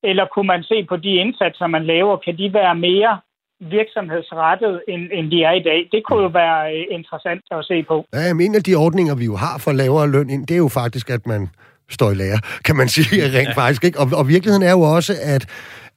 [0.03, 3.19] eller kunne man se på de indsatser, man laver, kan de være mere
[3.59, 5.89] virksomhedsrettet, end, end de er i dag.
[5.91, 8.05] Det kunne jo være øh, interessant at se på.
[8.13, 10.67] Ja, en af de ordninger, vi jo har for lavere løn ind, det er jo
[10.67, 11.49] faktisk, at man
[11.89, 13.83] står i lære, kan man sige rent faktisk.
[13.83, 13.99] Ikke?
[13.99, 15.43] Og, og virkeligheden er jo også, at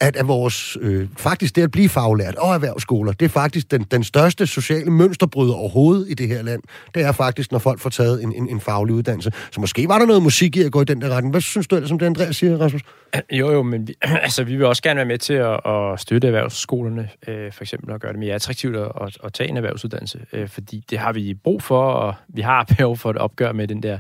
[0.03, 3.83] at, at vores, øh, faktisk det at blive faglært og erhvervsskoler, det er faktisk den,
[3.91, 6.63] den største sociale mønsterbryder overhovedet i det her land.
[6.95, 9.33] Det er faktisk, når folk får taget en, en, en faglig uddannelse.
[9.51, 11.31] Så måske var der noget musik i at gå i den der retning.
[11.31, 12.83] Hvad synes du ellers om det, Andreas siger, Rasmus?
[13.31, 13.95] Jo, jo, men vi,
[14.27, 17.91] altså, vi vil også gerne være med til at, at støtte erhvervsskolerne, øh, for eksempel,
[17.91, 21.13] og gøre det mere attraktivt at, at, at tage en erhvervsuddannelse, øh, fordi det har
[21.13, 23.99] vi brug for, og vi har behov for et opgør med den der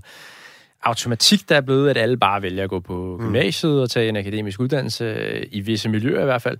[0.83, 3.24] automatik, der er blevet, at alle bare vælger at gå på mm.
[3.24, 6.59] gymnasiet og tage en akademisk uddannelse, i visse miljøer i hvert fald,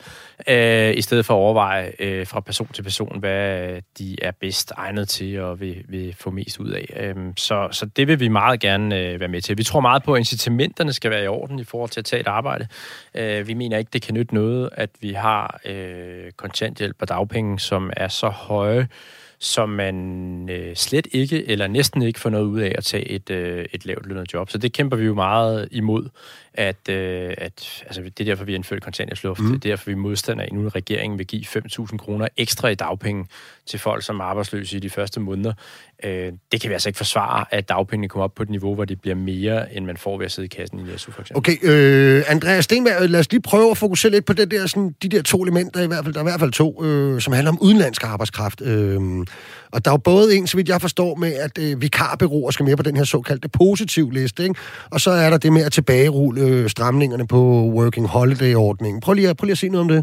[0.49, 4.73] øh, i stedet for at overveje øh, fra person til person, hvad de er bedst
[4.77, 6.93] egnet til og vil, vil få mest ud af.
[6.97, 9.59] Øh, så, så det vil vi meget gerne øh, være med til.
[9.59, 12.21] Vi tror meget på, at incitamenterne skal være i orden i forhold til at tage
[12.21, 12.67] et arbejde.
[13.15, 17.61] Øh, vi mener ikke, det kan nytte noget, at vi har øh, kontanthjælp og dagpenge,
[17.61, 18.89] som er så høje,
[19.43, 23.31] som man øh, slet ikke eller næsten ikke får noget ud af at tage et,
[23.31, 24.51] øh, et lavt lønnet job.
[24.51, 26.09] Så det kæmper vi jo meget imod
[26.55, 29.41] at, øh, at altså, det er derfor, vi har indført kontanthjælpsluft.
[29.41, 29.47] Mm.
[29.47, 33.27] Det er derfor, vi modstander nu, at regeringen vil give 5.000 kroner ekstra i dagpenge
[33.67, 35.53] til folk, som er arbejdsløse i de første måneder.
[36.05, 38.85] Øh, det kan vi altså ikke forsvare, at dagpengene kommer op på et niveau, hvor
[38.85, 41.39] det bliver mere, end man får ved at sidde i kassen i SU, for eksempel.
[41.39, 44.95] Okay, øh, Andreas Stenberg, lad os lige prøve at fokusere lidt på det der, sådan,
[45.03, 47.33] de der to elementer, i hvert fald, der er i hvert fald to, øh, som
[47.33, 48.61] handler om udenlandsk arbejdskraft.
[48.61, 49.01] Øh,
[49.73, 52.65] og der er jo både en, så vidt jeg forstår, med, at øh, vikarbyråer skal
[52.65, 54.55] mere på den her såkaldte positiv liste, ikke?
[54.91, 57.41] og så er der det med at tilbagerulle øh, stramningerne på
[57.79, 59.01] Working Holiday-ordningen.
[59.01, 60.03] Prøv lige, prøv lige at sige noget om det.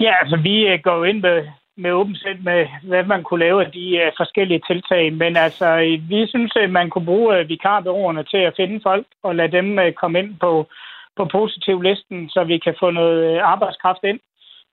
[0.00, 1.38] Ja, altså vi øh, går jo ind med,
[1.76, 5.12] med åbent sind med, hvad man kunne lave af de øh, forskellige tiltag.
[5.12, 9.06] Men altså, øh, vi synes, at man kunne bruge øh, vikarbyråerne til at finde folk
[9.22, 10.66] og lade dem øh, komme ind på,
[11.16, 14.20] på positiv listen, så vi kan få noget øh, arbejdskraft ind.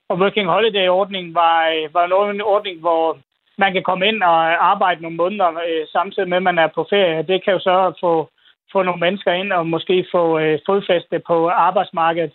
[0.09, 3.17] Og Working Holiday-ordningen var, øh, var en ordning, hvor
[3.57, 6.87] man kan komme ind og arbejde nogle måneder øh, samtidig med, at man er på
[6.89, 7.27] ferie.
[7.29, 8.29] Det kan jo så få
[8.71, 12.33] få nogle mennesker ind og måske få øh, fodfæste på arbejdsmarkedet.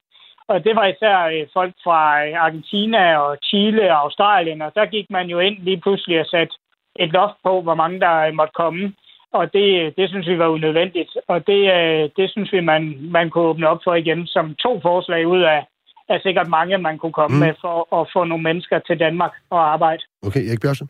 [0.48, 4.86] Og det var især øh, folk fra øh, Argentina og Chile og Australien, og der
[4.86, 6.54] gik man jo ind lige pludselig og satte
[6.96, 8.92] et loft på, hvor mange der øh, måtte komme.
[9.32, 11.10] Og det, det synes vi var unødvendigt.
[11.28, 14.80] Og det, øh, det synes vi, man, man kunne åbne op for igen som to
[14.80, 15.66] forslag ud af,
[16.08, 17.40] af sikkert mange, man kunne komme mm.
[17.44, 20.02] med for at få nogle mennesker til Danmark og arbejde.
[20.26, 20.88] Okay, Erik Bjørsen?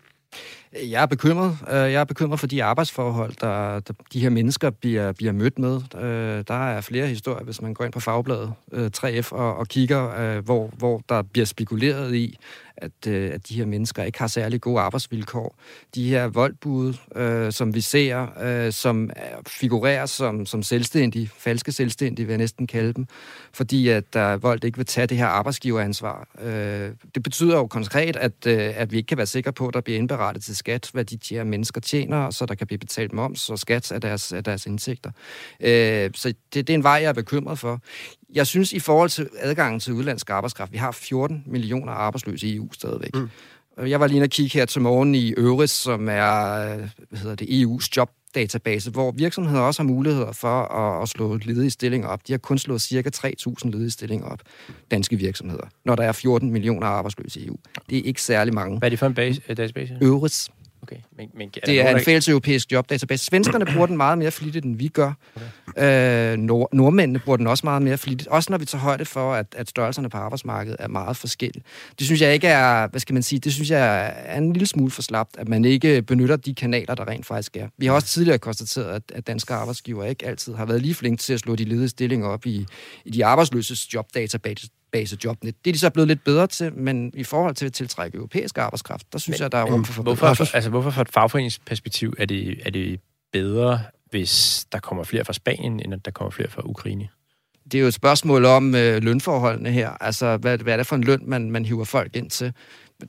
[0.73, 1.59] Jeg er bekymret.
[1.69, 5.59] Øh, jeg er bekymret for de arbejdsforhold, der, der de her mennesker bliver, bliver mødt
[5.59, 5.81] med.
[5.97, 9.69] Øh, der er flere historier, hvis man går ind på fagbladet øh, 3F og, og
[9.69, 12.39] kigger, hvor, hvor der bliver spekuleret i,
[12.83, 15.57] at, øh, at de her mennesker ikke har særlig gode arbejdsvilkår.
[15.95, 19.11] De her voldbud, øh, som vi ser, øh, som
[19.47, 23.07] figurerer som, som selvstændige, falske selvstændige vil jeg næsten kalde dem,
[23.53, 26.29] fordi at der Vold ikke vil tage det her arbejdsgiveransvar.
[26.43, 29.75] Øh, det betyder jo konkret, at, øh, at vi ikke kan være sikre på, at
[29.75, 33.13] der bliver indberettet til skat, hvad de her mennesker tjener, så der kan blive betalt
[33.13, 35.11] moms og skat af deres, af deres indtægter.
[35.61, 37.81] Øh, så det, det er en vej, jeg er bekymret for.
[38.35, 42.57] Jeg synes, i forhold til adgangen til udlandsk arbejdskraft, vi har 14 millioner arbejdsløse i
[42.57, 43.15] EU stadigvæk.
[43.15, 43.29] Mm.
[43.87, 46.77] Jeg var lige inde og kigge her til morgen i Øvris, som er
[47.09, 51.71] hvad hedder det, EU's jobdatabase, hvor virksomheder også har muligheder for at, at slå ledige
[51.71, 52.27] stillinger op.
[52.29, 54.41] De har kun slået cirka 3.000 ledige stillinger op,
[54.91, 57.57] danske virksomheder, når der er 14 millioner arbejdsløse i EU.
[57.91, 58.79] Det er ikke særlig mange.
[58.79, 59.99] Hvad er det for en base, database?
[60.01, 60.51] Øvris.
[60.83, 60.97] Okay.
[61.17, 63.25] Men, men er det er en fælles europæisk jobdatabase.
[63.25, 65.13] Svenskerne bruger den meget mere flittigt, end vi gør.
[65.77, 66.33] Okay.
[66.33, 68.29] Øh, nord- nordmændene bruger den også meget mere flittigt.
[68.29, 71.65] Også når vi tager højde for, at, at størrelserne på arbejdsmarkedet er meget forskellige.
[71.99, 74.67] Det synes jeg ikke er, hvad skal man sige, det synes jeg er en lille
[74.67, 77.69] smule for slapt, at man ikke benytter de kanaler, der rent faktisk er.
[77.79, 81.21] Vi har også tidligere konstateret, at, at danske arbejdsgiver ikke altid har været lige flinke
[81.21, 82.67] til at slå de ledige stillinger op i,
[83.05, 85.53] i de arbejdsløses jobdatabase basejobbene.
[85.65, 88.59] Det er de så blevet lidt bedre til, men i forhold til at tiltrække europæisk
[88.59, 91.09] arbejdskraft, der synes men, jeg, der er rum for hvorfor, for, altså, hvorfor fra et
[91.09, 93.01] fagforeningsperspektiv er det, er det
[93.33, 93.81] bedre,
[94.11, 97.09] hvis der kommer flere fra Spanien, end at der kommer flere fra Ukraine?
[97.65, 99.91] Det er jo et spørgsmål om øh, lønforholdene her.
[99.91, 102.53] Altså, hvad, hvad er det for en løn, man, man hiver folk ind til?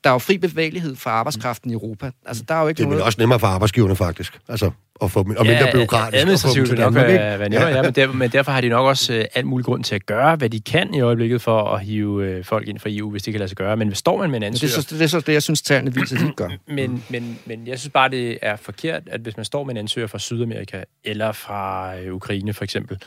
[0.04, 2.12] Der er jo fri bevægelighed for arbejdskraften i Europa.
[2.26, 3.04] Altså, der er jo ikke det er noget...
[3.04, 4.40] også nemmere for arbejdsgiverne, faktisk.
[4.50, 4.72] Altså,
[5.02, 6.22] at få, og mindre ja, byråkratisk.
[6.22, 7.76] administrativt vil nok være, være nemmere, ja.
[7.76, 10.06] ja men, der, men derfor har de nok også uh, alt muligt grund til at
[10.06, 13.24] gøre, hvad de kan i øjeblikket for at hive uh, folk ind fra EU, hvis
[13.24, 13.78] det kan lade sig gøre.
[13.78, 14.72] Men hvis står man med en ansøger...
[14.72, 16.50] Det er, så, det er så det, jeg synes, tallene viser, at de gør.
[16.76, 19.78] Men, men, men jeg synes bare, det er forkert, at hvis man står med en
[19.78, 22.98] ansøger fra Sydamerika, eller fra uh, Ukraine for eksempel,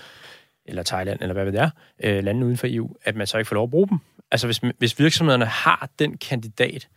[0.66, 1.70] eller Thailand, eller hvad det er,
[2.04, 3.98] uh, lande uden for EU, at man så ikke får lov at bruge dem.
[4.36, 6.88] Altså hvis, hvis virksomhederne har den kandidat,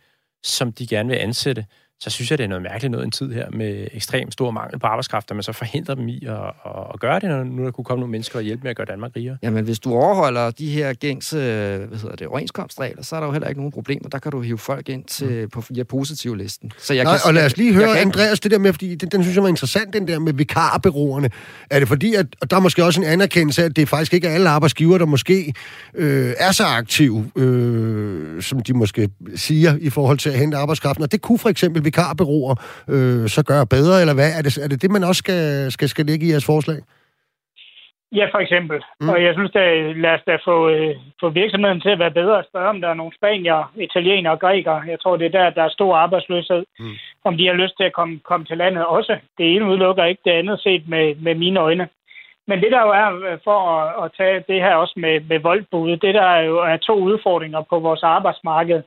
[0.42, 1.66] som de gerne vil ansætte,
[2.00, 4.78] så synes jeg, det er noget mærkeligt noget en tid her med ekstremt stor mangel
[4.78, 6.52] på arbejdskraft, at man så forhindrer dem i at, at,
[6.94, 8.86] at gøre det, når nu der kunne komme nogle mennesker og hjælpe med at gøre
[8.86, 9.36] Danmark rigere.
[9.42, 13.32] Jamen, hvis du overholder de her gængse hvad hedder det, overenskomstregler, så er der jo
[13.32, 14.08] heller ikke nogen problemer.
[14.08, 15.50] Der kan du hive folk ind til, mm.
[15.50, 16.72] på ja, positiv listen.
[16.78, 17.96] Så jeg Nej, kan, og lad os lige høre, kan...
[17.96, 21.30] Andreas, det der med, fordi den, den synes jeg var interessant, den der med vikarbyråerne.
[21.70, 24.14] Er det fordi, at og der er måske også en anerkendelse af, at det faktisk
[24.14, 25.54] ikke er alle arbejdsgiver, der måske
[25.94, 31.02] øh, er så aktive, øh, som de måske siger, i forhold til at hente arbejdskraften.
[31.04, 32.54] Og det kunne for eksempel vikarbyråer
[32.94, 34.30] øh, så gøre bedre, eller hvad?
[34.38, 36.80] Er det, er det det, man også skal, skal, skal lægge i jeres forslag?
[38.12, 38.78] Ja, for eksempel.
[39.00, 39.08] Mm.
[39.08, 42.38] Og jeg synes, at lad os da få, øh, få virksomheden til at være bedre
[42.38, 44.82] at spørge, om der er nogle spanier, italienere og grækere.
[44.88, 46.64] Jeg tror, det er der, der er stor arbejdsløshed.
[46.78, 46.94] Mm.
[47.24, 49.18] Om de har lyst til at komme, komme til landet også.
[49.38, 51.88] Det ene udelukker ikke det andet set med, med mine øjne.
[52.48, 55.38] Men det der jo er øh, for at, at tage det her også med, med
[55.38, 58.82] voldbud, det der er jo er to udfordringer på vores arbejdsmarked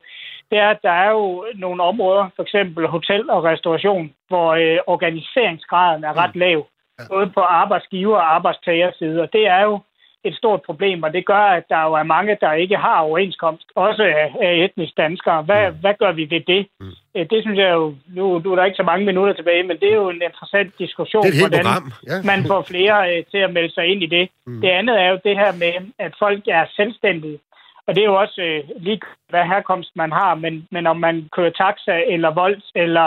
[0.50, 4.78] det er, at der er jo nogle områder, for eksempel hotel og restauration, hvor øh,
[4.86, 6.38] organiseringsgraden er ret mm.
[6.38, 6.66] lav,
[7.08, 9.80] både på arbejdsgiver og arbejdstagerside, og det er jo
[10.24, 13.68] et stort problem, og det gør, at der jo er mange, der ikke har overenskomst,
[13.74, 14.02] også
[14.40, 15.42] af, etnisk danskere.
[15.42, 15.76] Hvad, mm.
[15.80, 16.66] hvad gør vi ved det?
[16.80, 16.92] Mm.
[17.16, 19.76] Øh, det synes jeg jo, nu, nu er der ikke så mange minutter tilbage, men
[19.80, 21.66] det er jo en interessant diskussion, det er hvordan
[22.06, 22.16] ja.
[22.24, 24.28] man får flere øh, til at melde sig ind i det.
[24.46, 24.60] Mm.
[24.60, 27.38] Det andet er jo det her med, at folk er selvstændige.
[27.86, 31.28] Og det er jo også øh, lige, hvad herkomst man har, men, men om man
[31.32, 33.06] kører taxa eller vold eller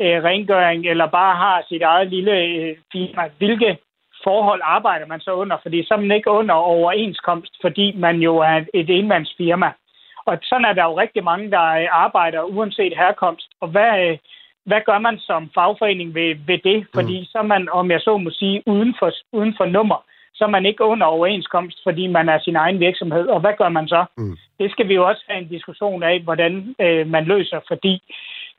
[0.00, 3.78] øh, rengøring, eller bare har sit eget lille øh, firma, hvilke
[4.24, 5.56] forhold arbejder man så under?
[5.62, 9.70] Fordi så er man ikke under overenskomst, fordi man jo er et enmandsfirma.
[10.26, 13.48] Og sådan er der jo rigtig mange, der øh, arbejder uanset herkomst.
[13.60, 14.18] Og hvad, øh,
[14.64, 16.86] hvad gør man som fagforening ved, ved det?
[16.94, 17.24] Fordi mm.
[17.24, 20.02] så er man, om jeg så må sige, uden for, uden for nummer
[20.38, 23.26] så er man ikke under overenskomst, fordi man er sin egen virksomhed.
[23.34, 24.04] Og hvad gør man så?
[24.18, 24.36] Mm.
[24.60, 28.02] Det skal vi jo også have en diskussion af, hvordan øh, man løser, fordi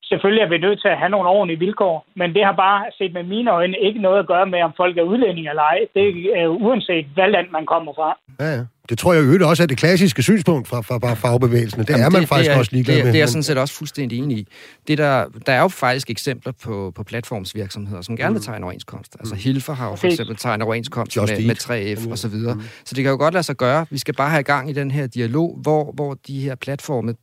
[0.04, 3.14] selvfølgelig er vi nødt til at have nogle ordentlige vilkår, men det har bare set
[3.14, 5.80] med mine øjne ikke noget at gøre med, om folk er udlændinge eller ej.
[5.96, 6.06] Det
[6.42, 8.10] er uanset, hvad land man kommer fra.
[8.40, 8.64] Ja, ja.
[8.90, 11.80] Det tror jeg jo også er det klassiske synspunkt fra, fra, fra fagbevægelsen.
[11.82, 13.12] Det Jamen er man det, faktisk det er, også ligeglad det, med.
[13.12, 14.48] Det er jeg sådan set også fuldstændig enig i.
[14.88, 18.44] Det der, der er jo faktisk eksempler på, på platformsvirksomheder, som gerne vil mm.
[18.44, 19.16] tegne overenskomst.
[19.20, 19.42] Altså mm.
[19.42, 22.12] Hilfer har jo for eksempel tegnet overenskomst med, med 3F mm.
[22.12, 22.56] og så videre.
[22.56, 22.62] Mm.
[22.86, 23.86] Så det kan jo godt lade sig gøre.
[23.90, 27.14] Vi skal bare have i gang i den her dialog, hvor, hvor de her platforme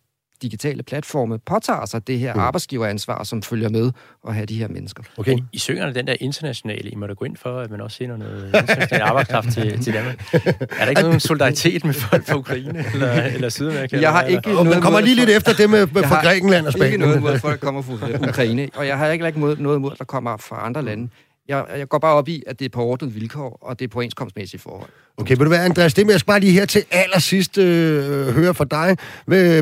[0.43, 2.41] digitale platforme påtager sig det her mm.
[2.41, 3.93] arbejdsgiveransvar, som følger med
[4.29, 5.03] at have de her mennesker.
[5.17, 5.33] Okay.
[5.33, 7.97] Men I synger den der internationale, I må da gå ind for, at man også
[7.97, 10.35] sender noget international arbejdskraft til, til Danmark.
[10.35, 14.01] Er der ikke nogen solidaritet med folk fra Ukraine eller, eller Sydamerika?
[14.01, 14.63] Jeg har ikke eller?
[14.63, 16.93] noget kommer lige lidt efter det med, med fra Grækenland og Spanien.
[16.93, 19.99] ikke noget mod, at folk kommer fra Ukraine, og jeg har ikke noget mod, at
[19.99, 21.09] der kommer fra andre lande.
[21.49, 23.89] Jeg, jeg går bare op i, at det er på ordnet vilkår, og det er
[23.89, 24.91] på overenskomstmæssige forhold.
[25.17, 28.29] Okay, vil du være, Andreas, det med, jeg skal bare lige her til allersidst øh,
[28.29, 28.97] høre fra dig.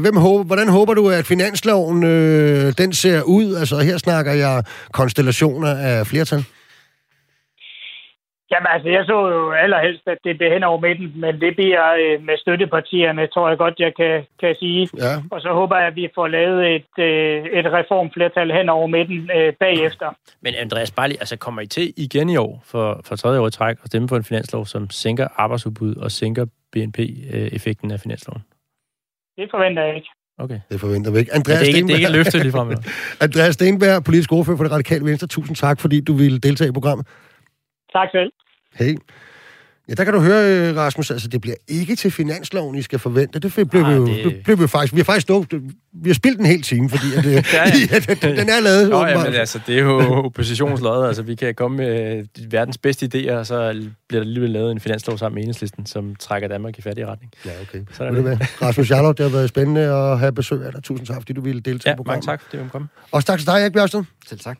[0.00, 3.54] Hvem håber, hvordan håber du, at finansloven øh, den ser ud?
[3.54, 4.62] Altså, her snakker jeg
[4.92, 6.44] konstellationer af flertal.
[8.50, 11.84] Jamen altså, jeg så jo allerhelst, at det bliver hen over midten, men det bliver
[12.02, 14.88] øh, med støttepartierne, tror jeg godt, jeg kan, kan sige.
[14.98, 15.14] Ja.
[15.30, 19.30] Og så håber jeg, at vi får lavet et, øh, et reformflertal hen over midten
[19.36, 20.08] øh, bagefter.
[20.40, 23.46] Men Andreas, bare lige, altså kommer I til igen i år, for, for tredje år
[23.46, 28.42] i træk, at stemme for en finanslov, som sænker arbejdsudbud og sænker BNP-effekten af finansloven?
[29.36, 30.08] Det forventer jeg ikke.
[30.38, 30.60] Okay.
[30.70, 31.34] Det forventer vi ikke.
[31.34, 32.68] Andreas det, er ikke, det er ikke et løfte lige frem.
[33.26, 35.26] Andreas Stenberg, politisk ordfører for det radikale venstre.
[35.26, 37.06] Tusind tak, fordi du ville deltage i programmet.
[37.96, 38.30] Tak selv.
[38.74, 38.96] Hey.
[39.88, 42.98] Ja, der kan du høre, øh, Rasmus, altså det bliver ikke til finansloven, I skal
[42.98, 43.38] forvente.
[43.38, 44.40] Det blev, vi, jo, det...
[44.44, 44.94] blev vi faktisk...
[44.94, 45.52] Vi har faktisk nået,
[45.92, 47.98] vi har spillet en hel time, fordi at, ja, ja.
[48.28, 48.90] den, den er lavet.
[48.90, 51.06] Nå, ja, men altså, det er jo oppositionsløjet.
[51.06, 53.72] Altså, vi kan komme med verdens bedste idéer, og så
[54.08, 57.32] bliver der alligevel lavet en finanslov sammen med enhedslisten, som trækker Danmark i fattig retning.
[57.46, 57.84] Ja, okay.
[57.92, 58.24] Så er det.
[58.24, 58.38] Med.
[58.62, 60.82] Rasmus Jarlov, det har været spændende at have besøg af dig.
[60.82, 62.26] Tusind tak, fordi du ville deltage ja, på programmet.
[62.26, 62.88] mange tak, det var komme.
[63.12, 64.04] Og tak til dig, Erik Bjørsted.
[64.26, 64.58] Selv tak.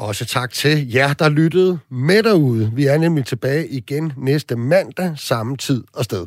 [0.00, 2.72] Også tak til jer, der lyttede med derude.
[2.74, 6.26] Vi er nemlig tilbage igen næste mandag, samme tid og sted.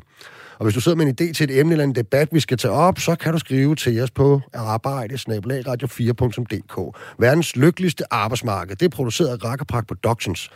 [0.58, 2.58] Og hvis du sidder med en idé til et emne eller en debat, vi skal
[2.58, 6.98] tage op, så kan du skrive til os på arbejde radio4.dk.
[7.20, 8.76] Verdens lykkeligste arbejdsmarked.
[8.76, 10.50] Det er produceret af Rakkerpark Productions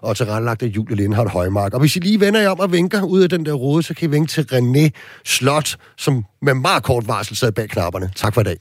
[0.00, 1.74] og tilrettelagt af Julie Lindhardt Højmark.
[1.74, 3.94] Og hvis I lige vender jer om og vinker ud af den der rode, så
[3.94, 4.90] kan I vinke til René
[5.24, 8.10] Slot, som med meget kort varsel sad bag knapperne.
[8.16, 8.56] Tak for i dag.